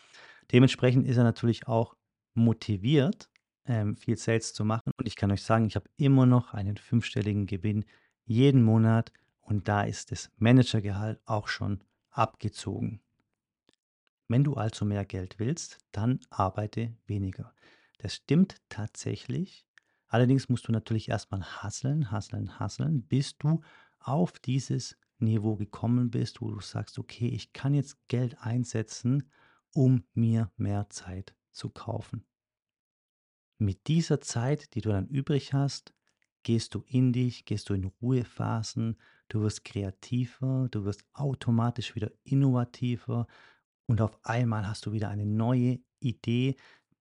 Dementsprechend 0.52 1.06
ist 1.06 1.16
er 1.16 1.24
natürlich 1.24 1.66
auch 1.66 1.96
motiviert, 2.34 3.30
ähm, 3.64 3.96
viel 3.96 4.16
Sales 4.16 4.52
zu 4.52 4.64
machen. 4.64 4.92
Und 4.96 5.06
ich 5.06 5.16
kann 5.16 5.30
euch 5.30 5.42
sagen, 5.42 5.66
ich 5.66 5.76
habe 5.76 5.88
immer 5.96 6.26
noch 6.26 6.52
einen 6.52 6.76
fünfstelligen 6.76 7.46
Gewinn 7.46 7.84
jeden 8.24 8.62
Monat 8.62 9.12
und 9.40 9.68
da 9.68 9.82
ist 9.82 10.12
das 10.12 10.30
Managergehalt 10.36 11.20
auch 11.26 11.48
schon 11.48 11.82
abgezogen. 12.10 13.00
Wenn 14.28 14.44
du 14.44 14.54
also 14.54 14.84
mehr 14.84 15.04
Geld 15.04 15.38
willst, 15.38 15.78
dann 15.90 16.20
arbeite 16.30 16.94
weniger. 17.06 17.54
Das 17.98 18.14
stimmt 18.14 18.56
tatsächlich. 18.68 19.66
Allerdings 20.08 20.48
musst 20.48 20.68
du 20.68 20.72
natürlich 20.72 21.08
erstmal 21.08 21.42
hasseln, 21.42 22.10
hasseln, 22.10 22.58
hasseln, 22.58 23.02
bis 23.02 23.36
du 23.38 23.60
auf 23.98 24.38
dieses 24.38 24.96
Niveau 25.18 25.56
gekommen 25.56 26.10
bist, 26.10 26.40
wo 26.40 26.50
du 26.50 26.60
sagst, 26.60 26.98
okay, 26.98 27.28
ich 27.28 27.52
kann 27.52 27.74
jetzt 27.74 27.96
Geld 28.08 28.36
einsetzen, 28.40 29.30
um 29.72 30.04
mir 30.14 30.50
mehr 30.56 30.88
Zeit 30.90 31.34
zu 31.50 31.70
kaufen. 31.70 32.24
Mit 33.58 33.86
dieser 33.86 34.20
Zeit, 34.20 34.74
die 34.74 34.80
du 34.80 34.90
dann 34.90 35.06
übrig 35.06 35.52
hast, 35.52 35.94
gehst 36.42 36.74
du 36.74 36.82
in 36.86 37.12
dich, 37.12 37.44
gehst 37.44 37.68
du 37.68 37.74
in 37.74 37.84
Ruhephasen, 37.84 38.98
du 39.28 39.42
wirst 39.42 39.64
kreativer, 39.64 40.68
du 40.70 40.84
wirst 40.84 41.04
automatisch 41.12 41.94
wieder 41.94 42.10
innovativer 42.24 43.26
und 43.86 44.00
auf 44.00 44.18
einmal 44.24 44.66
hast 44.66 44.86
du 44.86 44.92
wieder 44.92 45.08
eine 45.08 45.26
neue 45.26 45.78
Idee, 46.00 46.56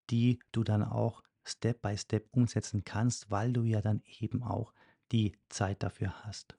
die 0.10 0.40
du 0.52 0.64
dann 0.64 0.84
auch 0.84 1.24
Step 1.44 1.82
by 1.82 1.98
Step 1.98 2.28
umsetzen 2.32 2.84
kannst, 2.84 3.32
weil 3.32 3.52
du 3.54 3.64
ja 3.64 3.82
dann 3.82 4.04
eben 4.20 4.44
auch 4.44 4.74
die 5.12 5.34
Zeit 5.50 5.84
dafür 5.84 6.24
hast. 6.24 6.58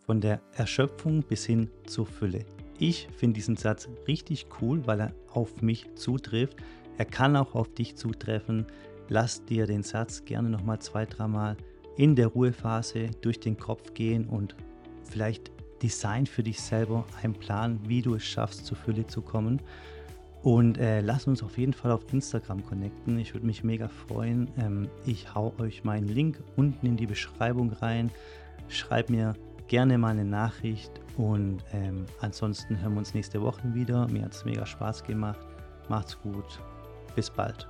Von 0.00 0.20
der 0.20 0.42
Erschöpfung 0.52 1.22
bis 1.22 1.46
hin 1.46 1.70
zur 1.86 2.06
Fülle. 2.06 2.44
Ich 2.78 3.08
finde 3.16 3.34
diesen 3.34 3.56
Satz 3.56 3.88
richtig 4.08 4.46
cool, 4.60 4.86
weil 4.86 5.00
er 5.00 5.14
auf 5.32 5.62
mich 5.62 5.86
zutrifft. 5.94 6.56
Er 6.98 7.04
kann 7.04 7.36
auch 7.36 7.54
auf 7.54 7.72
dich 7.72 7.96
zutreffen. 7.96 8.66
Lass 9.08 9.44
dir 9.44 9.66
den 9.66 9.82
Satz 9.82 10.24
gerne 10.24 10.48
nochmal 10.48 10.80
zwei, 10.80 11.06
dreimal 11.06 11.56
in 11.96 12.16
der 12.16 12.28
Ruhephase 12.28 13.10
durch 13.20 13.38
den 13.38 13.56
Kopf 13.56 13.94
gehen 13.94 14.26
und 14.26 14.56
vielleicht 15.02 15.52
design 15.82 16.26
für 16.26 16.42
dich 16.42 16.60
selber 16.60 17.04
einen 17.22 17.34
Plan, 17.34 17.78
wie 17.86 18.02
du 18.02 18.14
es 18.14 18.24
schaffst, 18.24 18.66
zur 18.66 18.76
Fülle 18.76 19.06
zu 19.06 19.22
kommen. 19.22 19.60
Und 20.42 20.78
äh, 20.78 21.00
lass 21.00 21.26
uns 21.26 21.42
auf 21.42 21.56
jeden 21.56 21.72
Fall 21.72 21.90
auf 21.90 22.12
Instagram 22.12 22.64
connecten. 22.66 23.18
Ich 23.18 23.32
würde 23.32 23.46
mich 23.46 23.64
mega 23.64 23.88
freuen. 23.88 24.50
Ähm, 24.58 24.88
ich 25.06 25.34
hau 25.34 25.54
euch 25.58 25.84
meinen 25.84 26.08
Link 26.08 26.42
unten 26.56 26.86
in 26.86 26.96
die 26.96 27.06
Beschreibung 27.06 27.70
rein. 27.72 28.10
Schreib 28.68 29.08
mir 29.08 29.34
gerne 29.68 29.96
mal 29.96 30.10
eine 30.10 30.24
Nachricht 30.24 31.00
und 31.16 31.62
ähm, 31.72 32.06
ansonsten 32.20 32.80
hören 32.80 32.94
wir 32.94 32.98
uns 32.98 33.14
nächste 33.14 33.40
Woche 33.40 33.62
wieder. 33.74 34.08
Mir 34.08 34.24
hat 34.24 34.34
es 34.34 34.44
mega 34.44 34.66
Spaß 34.66 35.04
gemacht. 35.04 35.46
Macht's 35.88 36.18
gut. 36.20 36.58
Bis 37.14 37.30
bald. 37.30 37.68